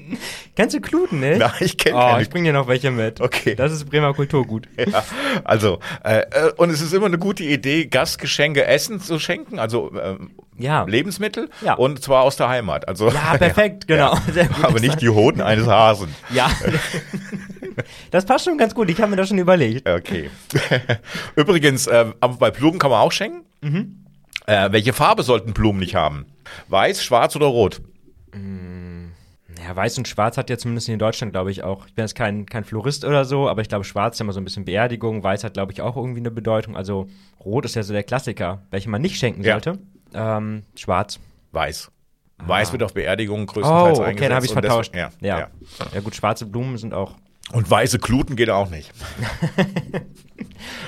Kennst 0.55 0.75
du 0.75 0.81
Kluten, 0.81 1.19
ne? 1.19 1.37
Nein, 1.37 1.51
ich 1.59 1.77
kenn 1.77 1.93
oh, 1.95 1.99
keine. 1.99 2.21
Ich 2.21 2.29
bring 2.29 2.43
dir 2.43 2.53
noch 2.53 2.67
welche 2.67 2.91
mit. 2.91 3.21
Okay. 3.21 3.55
Das 3.55 3.71
ist 3.71 3.85
Bremer 3.89 4.13
Kulturgut. 4.13 4.67
Ja, 4.77 5.03
also, 5.43 5.79
äh, 6.03 6.23
und 6.57 6.69
es 6.69 6.81
ist 6.81 6.93
immer 6.93 7.07
eine 7.07 7.17
gute 7.17 7.43
Idee, 7.43 7.85
Gastgeschenke 7.87 8.65
Essen 8.65 8.99
zu 9.01 9.19
schenken, 9.19 9.57
also 9.59 9.91
ähm, 9.99 10.31
Ja. 10.57 10.83
Lebensmittel, 10.83 11.49
Ja. 11.61 11.73
und 11.73 12.01
zwar 12.03 12.23
aus 12.23 12.37
der 12.37 12.49
Heimat. 12.49 12.87
Also, 12.87 13.09
Ja, 13.09 13.35
perfekt, 13.37 13.87
genau. 13.87 14.15
Sehr 14.31 14.45
gut. 14.47 14.63
Aber 14.63 14.79
nicht 14.79 15.01
die 15.01 15.09
Hoden 15.09 15.41
eines 15.41 15.67
Hasen. 15.67 16.13
Ja. 16.29 16.49
Das 18.11 18.25
passt 18.25 18.45
schon 18.45 18.57
ganz 18.57 18.73
gut. 18.73 18.89
Ich 18.89 18.99
habe 19.01 19.09
mir 19.11 19.17
das 19.17 19.27
schon 19.29 19.37
überlegt. 19.37 19.89
Okay. 19.89 20.29
Übrigens, 21.35 21.87
äh, 21.87 22.05
bei 22.39 22.51
Blumen 22.51 22.79
kann 22.79 22.91
man 22.91 23.01
auch 23.01 23.11
schenken. 23.11 23.43
Mhm. 23.61 24.05
Äh, 24.45 24.71
welche 24.71 24.93
Farbe 24.93 25.23
sollten 25.23 25.53
Blumen 25.53 25.79
nicht 25.79 25.95
haben? 25.95 26.25
Weiß, 26.69 27.03
schwarz 27.03 27.35
oder 27.35 27.47
rot? 27.47 27.81
Ja, 29.63 29.75
Weiß 29.75 29.97
und 29.97 30.07
Schwarz 30.07 30.37
hat 30.37 30.49
ja 30.49 30.57
zumindest 30.57 30.89
in 30.89 30.99
Deutschland, 30.99 31.31
glaube 31.33 31.49
ich, 31.51 31.63
auch. 31.63 31.85
Ich 31.87 31.93
bin 31.95 32.03
jetzt 32.03 32.15
kein, 32.15 32.45
kein 32.45 32.63
Florist 32.65 33.05
oder 33.05 33.23
so, 33.25 33.47
aber 33.49 33.61
ich 33.61 33.69
glaube, 33.69 33.85
Schwarz 33.85 34.15
ist 34.15 34.19
ja 34.19 34.23
immer 34.25 34.33
so 34.33 34.39
ein 34.41 34.43
bisschen 34.43 34.65
Beerdigung. 34.65 35.23
Weiß 35.23 35.43
hat, 35.43 35.53
glaube 35.53 35.71
ich, 35.71 35.81
auch 35.81 35.95
irgendwie 35.95 36.19
eine 36.19 36.31
Bedeutung. 36.31 36.75
Also 36.75 37.07
Rot 37.43 37.65
ist 37.65 37.75
ja 37.75 37.83
so 37.83 37.93
der 37.93 38.03
Klassiker, 38.03 38.63
welche 38.71 38.89
man 38.89 39.01
nicht 39.01 39.17
schenken 39.17 39.43
Ja. 39.43 39.53
sollte. 39.53 39.79
Ähm, 40.13 40.63
Schwarz. 40.75 41.19
Weiß. 41.51 41.89
Weiß 42.39 42.71
wird 42.73 42.83
auf 42.83 42.93
Beerdigungen 42.93 43.43
Oh, 43.47 43.53
größtenteils 43.53 43.99
okay, 43.99 44.07
eingesetzt. 44.09 44.29
dann 44.29 44.35
habe 44.35 44.45
ich 44.45 44.51
deswegen- 44.51 44.67
vertauscht. 44.67 44.95
Ja, 44.95 45.09
ja. 45.21 45.39
ja. 45.39 45.49
ja. 45.93 46.01
gut, 46.01 46.15
schwarze 46.15 46.45
Blumen 46.45 46.77
sind 46.77 46.93
auch. 46.93 47.15
Und 47.53 47.69
weiße 47.69 47.99
Kluten 47.99 48.35
geht 48.35 48.49
auch 48.49 48.69
nicht. 48.69 48.91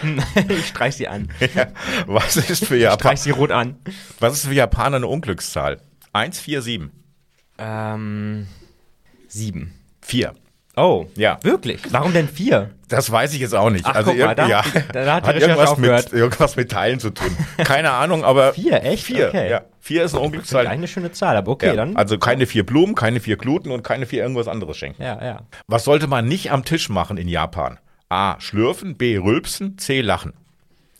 ich 0.50 0.68
streich 0.68 0.96
sie 0.96 1.08
an. 1.08 1.30
Ja. 1.56 1.68
Was 2.06 2.36
ist 2.36 2.66
für 2.66 2.76
Ich 2.76 2.82
Japan 2.84 3.00
streich 3.00 3.20
sie 3.22 3.30
rot 3.32 3.52
an. 3.52 3.78
Was 4.20 4.34
ist 4.34 4.48
für 4.48 4.54
Japaner 4.54 4.98
eine 4.98 5.08
Unglückszahl? 5.08 5.80
1, 6.14 6.40
4, 6.40 6.62
7. 6.62 6.92
Ähm, 7.60 8.48
sieben. 9.28 9.74
4. 10.02 10.34
Oh, 10.80 11.08
Ja. 11.16 11.40
Wirklich? 11.42 11.82
Warum 11.90 12.14
denn 12.14 12.28
vier? 12.30 12.70
Das 12.88 13.12
weiß 13.12 13.34
ich 13.34 13.40
jetzt 13.42 13.56
auch 13.56 13.72
nicht. 13.72 13.84
Ach, 13.86 13.96
also 13.96 14.14
mal, 14.14 14.36
da- 14.36 14.48
ja, 14.48 14.62
da- 14.94 15.06
da 15.06 15.16
hat 15.16 15.26
hat 15.28 15.36
irgendwas 15.42 15.76
mit, 15.78 16.14
irgendwas 16.14 16.56
mit 16.56 16.70
Teilen 16.72 17.00
zu 17.00 17.10
tun. 17.10 17.36
Keine 17.58 17.92
Ahnung, 17.92 18.24
aber 18.24 18.54
Vier, 18.54 18.84
echt? 18.84 19.04
vier. 19.04 19.30
Okay. 19.30 19.50
Ja. 19.50 19.62
Vier 19.82 20.04
ist 20.04 20.14
eine 20.14 20.24
Unglückszahl. 20.24 20.68
eine 20.68 20.88
schöne 20.88 21.12
Zahl, 21.12 21.36
aber 21.36 21.52
okay, 21.52 21.68
Ja. 21.70 21.76
dann. 21.76 21.96
Also 21.96 22.20
keine 22.20 22.46
vier 22.46 22.64
Blumen, 22.66 22.94
keine 22.94 23.20
vier 23.20 23.38
Kluten 23.38 23.72
und 23.72 23.84
keine 23.84 24.06
vier 24.06 24.22
irgendwas 24.22 24.48
anderes 24.48 24.78
schenken. 24.78 25.02
ja, 25.02 25.22
ja. 25.24 25.42
Was 25.68 25.84
sollte 25.84 26.06
man 26.08 26.28
nicht 26.28 26.52
am 26.52 26.64
Tisch 26.64 26.90
machen 26.90 27.18
in 27.18 27.28
Japan? 27.28 27.80
A. 28.10 28.40
Schlürfen, 28.40 28.96
B. 28.98 29.18
Rülpsen, 29.18 29.78
C. 29.80 30.02
Lachen. 30.02 30.34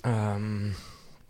Ähm, 0.04 0.76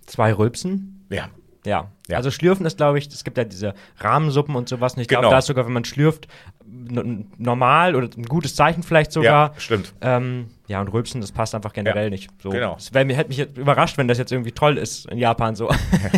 zwei 0.06 0.34
Rülpsen? 0.34 1.06
Ja. 1.10 1.28
Ja. 1.66 1.92
Ja. 2.08 2.18
Also 2.18 2.32
Schlürfen 2.32 2.66
ist, 2.66 2.78
glaube 2.78 2.98
ich, 2.98 3.08
es 3.08 3.24
gibt 3.26 3.38
ja 3.38 3.44
diese 3.44 3.74
Rahmensuppen 4.00 4.56
und 4.56 4.70
sowas. 4.70 4.94
Und 4.94 5.02
ich 5.02 5.08
glaube, 5.10 5.24
Genau. 5.24 5.32
da 5.32 5.40
ist 5.40 5.48
sogar, 5.48 5.66
wenn 5.66 5.74
man 5.74 5.84
schlürft, 5.86 6.28
normal 6.70 7.96
oder 7.96 8.10
ein 8.18 8.26
gutes 8.26 8.56
Zeichen 8.56 8.84
vielleicht 8.84 9.12
sogar. 9.12 9.54
Ja, 9.54 9.60
stimmt. 9.60 9.94
Ähm, 10.02 10.48
ja, 10.68 10.82
und 10.82 10.90
Rülpsen, 10.90 11.22
das 11.22 11.32
passt 11.32 11.56
einfach 11.56 11.74
generell 11.74 12.06
Ja, 12.06 12.10
nicht. 12.10 12.30
So. 12.42 12.50
genau. 12.50 12.76
Es 12.78 12.92
hätte 12.94 13.06
mich 13.28 13.38
jetzt 13.38 13.58
überrascht, 13.58 13.98
wenn 13.98 14.08
das 14.08 14.18
jetzt 14.18 14.32
irgendwie 14.32 14.52
toll 14.52 14.78
ist 14.78 15.10
in 15.10 15.18
Japan 15.18 15.56
so. 15.56 15.70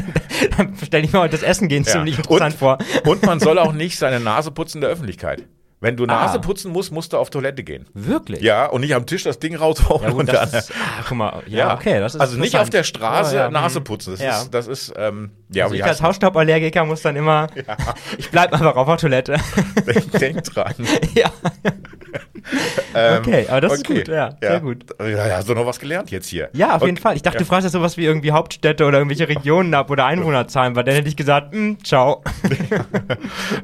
Dann 0.57 0.75
stelle 0.83 1.05
ich 1.05 1.13
mir 1.13 1.19
heute 1.19 1.31
das 1.33 1.43
Essen 1.43 1.67
gehen 1.67 1.83
Ja. 1.83 1.91
ziemlich 1.91 2.17
interessant 2.17 2.53
und, 2.53 2.59
vor. 2.59 2.77
Und 3.05 3.23
man 3.23 3.39
soll 3.39 3.59
auch 3.59 3.73
nicht 3.73 3.97
seine 3.97 4.19
Nase 4.19 4.51
putzen 4.51 4.77
in 4.77 4.81
der 4.81 4.89
Öffentlichkeit. 4.89 5.43
Wenn 5.82 5.96
du 5.96 6.06
Nase 6.06 6.36
Ah. 6.36 6.42
putzen 6.42 6.74
musst, 6.74 6.92
musst 6.92 7.13
du 7.13 7.18
auf 7.18 7.30
Toilette 7.30 7.63
gehen. 7.63 7.86
Wirklich? 7.94 8.42
Ja, 8.42 8.65
und 8.65 8.82
nicht 8.82 8.94
am 8.96 9.06
Tisch 9.06 9.24
das 9.24 9.39
Ding 9.39 9.56
raushauen 9.56 10.04
Ja, 10.04 10.10
gut, 10.10 10.20
und 10.20 10.34
dann. 10.34 10.50
ist, 10.50 10.72
ah, 10.72 11.04
guck 11.08 11.18
mal, 11.18 11.42
ja, 11.48 11.74
okay, 11.74 12.00
das 12.02 12.15
ist 12.15 12.22
also 12.22 12.38
nicht 12.38 12.58
auf 12.58 12.70
der 12.70 12.84
Straße 12.84 13.36
Ja, 13.36 13.42
ja, 13.44 13.50
Nase 13.50 13.80
putzen. 13.80 14.12
Das 14.12 14.20
Ja. 14.22 14.42
ist, 14.42 14.54
das 14.54 14.68
ist, 14.68 14.94
ähm, 14.98 15.32
ja, 15.50 15.63
Also 15.63 15.76
ich 15.76 15.84
als 15.86 16.02
Hausstauballergiker 16.02 16.84
muss 16.84 17.02
dann 17.02 17.15
immer, 17.15 17.48
ich 18.18 18.30
bleib 18.30 18.52
einfach 18.52 18.76
auf 18.76 18.88
der 18.88 18.98
Toilette. 18.98 19.38
Denk 20.20 20.44
dran. 20.44 20.74
ja. 21.15 21.32
Ähm, 22.99 23.17
Okay, 23.19 23.45
aber 23.49 23.62
das 23.62 23.73
ist 23.73 23.79
okay. 23.89 23.99
gut, 23.99 24.07
ja, 24.09 24.29
sehr 24.41 24.59
gut. 24.59 24.85
Ja, 24.99 25.38
hast 25.38 25.47
du 25.49 25.53
noch 25.53 25.65
was 25.65 25.79
gelernt 25.79 26.12
jetzt 26.12 26.27
hier? 26.27 26.49
Ja, 26.53 26.75
auf 26.75 26.81
Und- 26.81 26.88
jeden 26.89 26.97
Fall. 26.97 27.15
Ich 27.15 27.21
dachte, 27.21 27.38
du 27.39 27.45
fragst 27.45 27.63
jetzt 27.65 27.73
sowas 27.73 27.97
wie 27.97 28.05
irgendwie 28.05 28.31
Hauptstädte 28.31 28.85
oder 28.85 28.97
irgendwelche 28.99 29.27
Regionen 29.29 29.73
ab 29.73 29.89
oder 29.91 30.05
Einwohnerzahlen, 30.05 30.75
weil 30.75 30.83
dann 30.83 30.95
hätte 30.95 31.07
ich 31.09 31.15
gesagt, 31.15 31.53
hm, 31.53 31.83
ciao. 31.83 32.23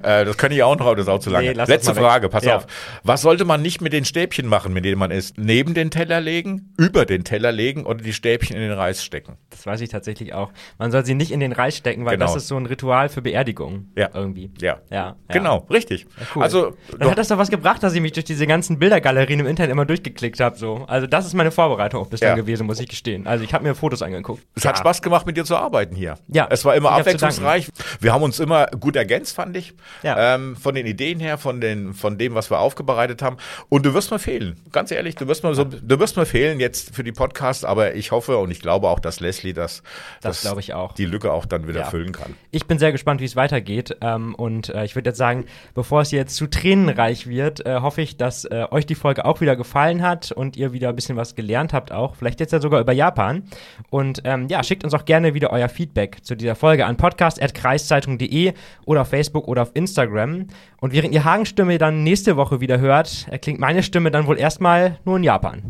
Äh, 0.01 0.25
das 0.25 0.37
kann 0.37 0.51
ich 0.51 0.61
auch 0.63 0.77
noch, 0.77 0.85
aber 0.87 0.95
das 0.97 1.05
ist 1.05 1.09
auch 1.11 1.19
zu 1.19 1.29
lange. 1.29 1.47
Nee, 1.47 1.53
Letzte. 1.53 1.93
Frage, 1.95 2.29
pass 2.29 2.43
Ja. 2.45 2.57
auf. 2.57 2.67
Was 3.03 3.21
sollte 3.21 3.45
man 3.45 3.61
nicht 3.61 3.81
mit 3.81 3.93
den 3.93 4.05
Stäbchen 4.05 4.47
machen, 4.47 4.73
mit 4.73 4.85
denen 4.85 4.97
man 4.99 5.11
isst? 5.11 5.37
Neben 5.37 5.73
den 5.73 5.91
Teller 5.91 6.21
legen, 6.21 6.73
über 6.77 7.05
den 7.05 7.23
Teller 7.23 7.51
legen 7.51 7.85
oder 7.85 8.03
die 8.03 8.13
Stäbchen 8.13 8.55
in 8.55 8.61
den 8.61 8.71
Reis 8.71 9.03
stecken? 9.03 9.37
Das 9.49 9.65
weiß 9.65 9.81
ich 9.81 9.89
tatsächlich 9.89 10.33
auch. 10.33 10.51
Man 10.77 10.91
soll 10.91 11.05
sie 11.05 11.15
nicht 11.15 11.31
in 11.31 11.39
den 11.39 11.51
Reis 11.53 11.77
stecken, 11.77 12.05
weil 12.05 12.13
Genau. 12.17 12.25
das 12.25 12.35
ist 12.35 12.47
so 12.47 12.57
ein 12.57 12.65
Ritual 12.65 13.09
für 13.09 13.21
Beerdigungen. 13.21 13.91
Ja. 13.95 14.09
Irgendwie. 14.13 14.51
Ja. 14.59 14.77
Ja. 14.91 14.97
ja. 14.97 15.15
Genau, 15.29 15.65
richtig. 15.69 16.05
Cool. 16.35 16.43
Also, 16.43 16.75
Dann 16.97 17.09
hat 17.11 17.17
das 17.17 17.27
doch 17.29 17.37
was 17.37 17.49
gebracht, 17.49 17.81
dass 17.83 17.93
ich 17.93 18.01
mich 18.01 18.11
durch 18.13 18.25
diese 18.25 18.45
ganzen 18.47 18.77
Bildergalerien 19.25 19.39
im 19.41 19.47
Internet 19.47 19.71
immer 19.71 19.85
durchgeklickt 19.85 20.39
habe. 20.39 20.57
So. 20.57 20.85
Also 20.87 21.07
das 21.07 21.25
ist 21.25 21.33
meine 21.33 21.51
Vorbereitung 21.51 22.01
auch 22.01 22.07
bislang 22.07 22.31
Ja. 22.31 22.35
gewesen, 22.35 22.65
muss 22.65 22.79
ich 22.79 22.87
gestehen. 22.87 23.27
Also 23.27 23.43
ich 23.43 23.53
habe 23.53 23.63
mir 23.63 23.75
Fotos 23.75 24.01
angeguckt. 24.01 24.43
Es 24.55 24.65
hat 24.65 24.75
Ja. 24.75 24.79
Spaß 24.79 25.01
gemacht, 25.01 25.25
mit 25.25 25.37
dir 25.37 25.43
zu 25.45 25.55
arbeiten 25.55 25.95
hier. 25.95 26.15
Ja, 26.27 26.47
Es 26.49 26.65
war 26.65 26.75
immer 26.75 26.89
ich 26.91 26.95
abwechslungsreich. 26.99 27.69
Wir 27.99 28.13
haben 28.13 28.23
uns 28.23 28.39
immer 28.39 28.67
gut 28.67 28.95
ergänzt, 28.95 29.35
fand 29.35 29.57
ich. 29.57 29.73
Ja. 30.03 30.35
Ähm, 30.35 30.55
von 30.55 30.75
den 30.75 30.85
Ideen 30.85 31.19
her, 31.19 31.37
von, 31.37 31.61
den, 31.61 31.93
von 31.93 32.17
dem, 32.17 32.35
was 32.35 32.49
wir 32.49 32.59
aufbereitet 32.59 33.21
haben. 33.21 33.37
Und 33.69 33.85
du 33.85 33.93
wirst 33.93 34.11
mal 34.11 34.19
fehlen. 34.19 34.59
Ganz 34.71 34.91
ehrlich, 34.91 35.15
du 35.15 35.27
wirst 35.27 35.43
mal 35.43 35.53
so, 35.55 35.63
du 35.63 35.99
wirst 35.99 36.17
mal 36.17 36.25
fehlen 36.25 36.59
jetzt 36.59 36.95
für 36.95 37.03
die 37.03 37.11
Podcasts, 37.11 37.63
aber 37.63 37.95
ich 37.95 38.11
hoffe 38.11 38.37
und 38.37 38.51
ich 38.51 38.61
glaube 38.61 38.87
auch, 38.89 38.99
dass 38.99 39.19
Leslie 39.19 39.53
das, 39.53 39.83
Das 40.21 40.41
glaube 40.41 40.59
ich 40.59 40.73
auch. 40.73 40.93
die 40.93 41.05
Lücke 41.05 41.31
auch 41.31 41.45
dann 41.45 41.67
wieder 41.67 41.81
Ja. 41.81 41.89
füllen 41.89 42.11
kann. 42.11 42.35
Ich 42.51 42.65
bin 42.65 42.79
sehr 42.79 42.91
gespannt, 42.91 43.21
wie 43.21 43.25
es 43.25 43.35
weitergeht. 43.35 43.97
Ähm, 44.01 44.35
und 44.35 44.69
äh, 44.69 44.85
ich 44.85 44.95
würde 44.95 45.09
jetzt 45.09 45.17
sagen, 45.17 45.45
bevor 45.73 46.01
es 46.01 46.11
jetzt 46.11 46.35
zu 46.35 46.47
tränenreich 46.47 47.27
wird, 47.27 47.65
äh, 47.65 47.79
hoffe 47.81 48.01
ich, 48.01 48.17
dass 48.17 48.45
äh, 48.45 48.65
euch 48.71 48.85
die 48.85 48.95
Folge 49.05 49.23
auch 49.23 49.39
wieder 49.39 49.55
gefallen 49.55 50.01
hat 50.01 50.31
und 50.31 50.57
ihr 50.57 50.73
wieder 50.73 50.89
ein 50.89 50.95
bisschen 50.95 51.15
was 51.15 51.35
gelernt 51.35 51.73
habt 51.73 51.91
auch. 51.91 52.15
Vielleicht 52.15 52.39
jetzt 52.39 52.53
ja 52.53 52.59
sogar 52.59 52.81
über 52.81 52.91
Japan. 52.91 53.43
Und 53.91 54.23
ähm, 54.23 54.47
ja, 54.47 54.63
schickt 54.63 54.83
uns 54.83 54.95
auch 54.95 55.05
gerne 55.05 55.35
wieder 55.35 55.51
euer 55.51 55.69
Feedback 55.69 56.25
zu 56.25 56.33
dieser 56.33 56.55
Folge 56.55 56.87
an 56.87 56.97
podcast.kreiszeitung.de 56.97 58.53
oder 58.87 59.01
auf 59.01 59.09
Facebook 59.09 59.47
oder 59.47 59.61
auf 59.61 59.69
Instagram. 59.75 60.47
Und 60.81 60.91
während 60.91 61.13
ihr 61.13 61.23
Hagenstimme 61.23 61.77
dann 61.77 62.03
nächste 62.03 62.35
Woche 62.35 62.61
wieder 62.61 62.79
hört, 62.79 63.27
erklingt 63.29 63.59
meine 63.59 63.83
Stimme 63.83 64.09
dann 64.09 64.25
wohl 64.25 64.39
erstmal 64.39 64.97
nur 65.05 65.17
in 65.17 65.23
Japan. 65.23 65.61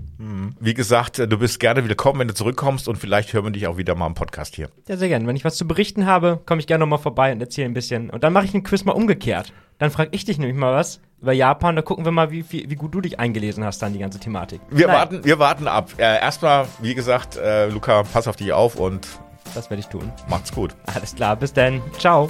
Wie 0.62 0.74
gesagt, 0.74 1.19
du 1.19 1.38
bist 1.38 1.60
gerne 1.60 1.86
willkommen, 1.86 2.21
wenn 2.21 2.30
du 2.30 2.34
zurückkommst 2.34 2.88
und 2.88 2.95
vielleicht 2.95 3.34
hören 3.34 3.43
wir 3.43 3.52
dich 3.52 3.67
auch 3.67 3.76
wieder 3.76 3.95
mal 3.95 4.08
im 4.08 4.13
Podcast 4.13 4.56
hier. 4.56 4.69
Ja, 4.88 4.95
sehr 4.95 5.10
gerne. 5.10 5.28
Wenn 5.28 5.36
ich 5.36 5.43
was 5.43 5.58
zu 5.58 5.67
berichten 5.67 6.06
habe, 6.06 6.39
komme 6.45 6.62
ich 6.62 6.67
gerne 6.67 6.84
nochmal 6.84 7.00
vorbei 7.00 7.34
und 7.34 7.41
erzähle 7.41 7.67
ein 7.67 7.74
bisschen. 7.74 8.10
Und 8.10 8.24
dann 8.24 8.32
mache 8.32 8.45
ich 8.45 8.54
ein 8.54 8.63
Quiz 8.63 8.86
mal 8.86 8.93
umgekehrt. 8.93 9.52
Dann 9.78 9.92
frage 9.92 10.10
ich 10.14 10.26
dich 10.26 10.38
nämlich 10.38 10.58
mal 10.58 10.74
was 10.74 11.00
über 11.22 11.34
Japan. 11.34 11.76
Da 11.76 11.82
gucken 11.82 12.06
wir 12.06 12.12
mal, 12.12 12.32
wie, 12.32 12.46
wie, 12.52 12.70
wie 12.70 12.76
gut 12.76 12.94
du 12.94 13.02
dich 13.02 13.20
eingelesen 13.20 13.64
hast 13.64 13.82
dann 13.82 13.94
die 13.94 14.00
ganze 14.00 14.20
Thematik. 14.20 14.62
Wir, 14.70 14.88
Nein, 14.88 14.96
warten, 14.96 15.24
wir 15.26 15.40
warten 15.40 15.68
ab. 15.68 15.90
Äh, 15.98 16.20
erstmal, 16.22 16.68
wie 16.82 16.96
gesagt, 16.96 17.36
äh, 17.38 17.68
Luca, 17.68 18.04
pass 18.04 18.28
auf 18.28 18.36
dich 18.36 18.54
auf 18.54 18.76
und 18.76 19.08
Das 19.54 19.70
werde 19.70 19.82
ich 19.82 19.88
tun. 19.88 20.12
macht's 20.30 20.52
gut. 20.54 20.76
Alles 20.94 21.16
klar, 21.16 21.36
bis 21.36 21.54
dann. 21.54 21.82
Ciao. 21.98 22.28